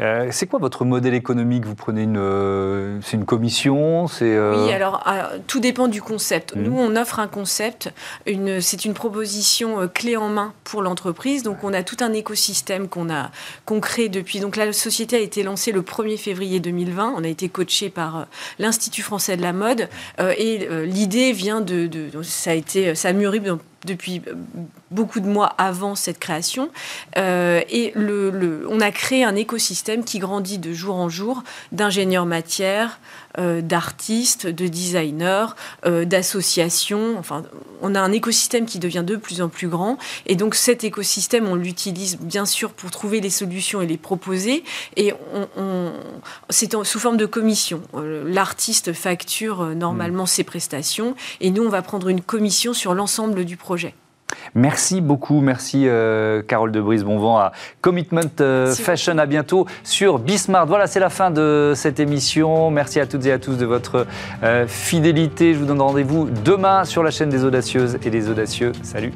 Euh, 0.00 0.28
c'est 0.30 0.46
quoi 0.46 0.60
votre 0.60 0.84
modèle 0.84 1.14
économique? 1.14 1.66
Vous 1.66 1.74
prenez 1.74 2.02
une, 2.02 2.18
euh, 2.18 3.00
c'est 3.02 3.16
une 3.16 3.24
commission 3.24 4.06
C'est 4.06 4.38
oui, 4.38 4.72
alors 4.72 5.04
tout 5.48 5.58
dépend 5.58 5.88
du 5.88 6.00
concept. 6.00 6.54
Mhm. 6.54 6.62
Nous, 6.62 6.78
on 6.78 6.94
offre 6.94 7.18
un 7.18 7.26
concept. 7.26 7.92
Une, 8.26 8.60
c'est 8.60 8.84
une 8.84 8.94
proposition 8.94 9.88
clé 9.92 10.16
en 10.16 10.28
main 10.28 10.52
pour 10.62 10.82
l'entreprise. 10.82 11.42
Donc, 11.42 11.64
on 11.64 11.72
a 11.72 11.82
tout 11.82 11.96
un 12.00 12.12
écosystème 12.12 12.86
qu'on 12.86 13.10
a 13.10 13.30
qu'on 13.64 13.80
crée 13.80 14.08
depuis. 14.08 14.38
Donc, 14.38 14.54
la 14.54 14.72
société 14.72 15.16
a 15.16 15.20
été 15.20 15.42
lancée 15.42 15.72
le 15.72 15.82
1er 15.82 16.16
février 16.16 16.60
2020. 16.60 17.14
On 17.16 17.24
a 17.24 17.28
été 17.28 17.48
coaché 17.48 17.90
par 17.90 18.26
l'Institut 18.60 19.02
français 19.02 19.36
de 19.36 19.42
la 19.42 19.52
mode 19.52 19.88
et 20.18 20.68
l'idée 20.84 21.32
vient 21.32 21.60
de, 21.60 21.88
de, 21.88 22.22
ça 22.22 22.50
a 22.50 22.54
été 22.54 22.94
ça 22.94 23.08
a 23.08 23.12
mûri 23.12 23.40
depuis 23.84 24.22
euh, 24.26 24.34
beaucoup 24.90 25.20
de 25.20 25.28
mois 25.28 25.54
avant 25.58 25.94
cette 25.94 26.18
création. 26.18 26.70
Euh, 27.16 27.60
et 27.70 27.92
le, 27.94 28.66
on 28.68 28.80
a 28.80 28.90
créé 28.90 29.24
un 29.24 29.36
écosystème 29.36 30.04
qui 30.04 30.18
grandit 30.18 30.58
de 30.58 30.72
jour 30.72 30.96
en 30.96 31.08
jour 31.08 31.44
d'ingénieurs 31.72 32.26
matières, 32.26 32.98
euh, 33.38 33.60
d'artistes, 33.60 34.46
de 34.46 34.66
designers, 34.66 35.46
d'associations. 35.84 37.16
Enfin, 37.18 37.44
on 37.82 37.94
a 37.94 38.00
un 38.00 38.10
écosystème 38.12 38.66
qui 38.66 38.78
devient 38.78 39.04
de 39.06 39.16
plus 39.16 39.40
en 39.40 39.48
plus 39.48 39.68
grand. 39.68 39.98
Et 40.26 40.34
donc 40.34 40.54
cet 40.54 40.82
écosystème, 40.82 41.46
on 41.46 41.54
l'utilise 41.54 42.18
bien 42.18 42.46
sûr 42.46 42.72
pour 42.72 42.90
trouver 42.90 43.20
les 43.20 43.30
solutions 43.30 43.80
et 43.80 43.86
les 43.86 43.96
proposer. 43.96 44.64
Et 44.96 45.12
on, 45.56 45.92
c'est 46.50 46.74
sous 46.84 46.98
forme 46.98 47.16
de 47.16 47.26
commission. 47.26 47.82
L'artiste 47.94 48.92
facture 48.92 49.64
normalement 49.76 50.24
mmh. 50.24 50.28
ses 50.28 50.44
prestations 50.44 51.14
et 51.40 51.50
nous, 51.50 51.62
on 51.62 51.68
va 51.68 51.82
prendre 51.82 52.08
une 52.08 52.20
commission 52.20 52.74
sur 52.74 52.94
l'ensemble 52.94 53.44
du 53.44 53.56
projet 53.56 53.67
Merci 54.54 55.00
beaucoup, 55.00 55.40
merci 55.40 55.84
euh, 55.86 56.42
Carole 56.42 56.72
de 56.72 56.80
Brise 56.80 57.04
Bonvent 57.04 57.38
à 57.38 57.52
Commitment 57.80 58.20
euh, 58.40 58.74
Fashion. 58.74 59.18
À 59.18 59.26
bientôt 59.26 59.66
sur 59.84 60.18
Bismart. 60.18 60.66
Voilà, 60.66 60.86
c'est 60.86 61.00
la 61.00 61.10
fin 61.10 61.30
de 61.30 61.72
cette 61.74 62.00
émission. 62.00 62.70
Merci 62.70 63.00
à 63.00 63.06
toutes 63.06 63.26
et 63.26 63.32
à 63.32 63.38
tous 63.38 63.56
de 63.56 63.66
votre 63.66 64.06
euh, 64.42 64.66
fidélité. 64.66 65.54
Je 65.54 65.58
vous 65.58 65.66
donne 65.66 65.80
rendez-vous 65.80 66.28
demain 66.44 66.84
sur 66.84 67.02
la 67.02 67.10
chaîne 67.10 67.30
des 67.30 67.44
audacieuses 67.44 67.98
et 68.04 68.10
des 68.10 68.28
audacieux. 68.28 68.72
Salut. 68.82 69.12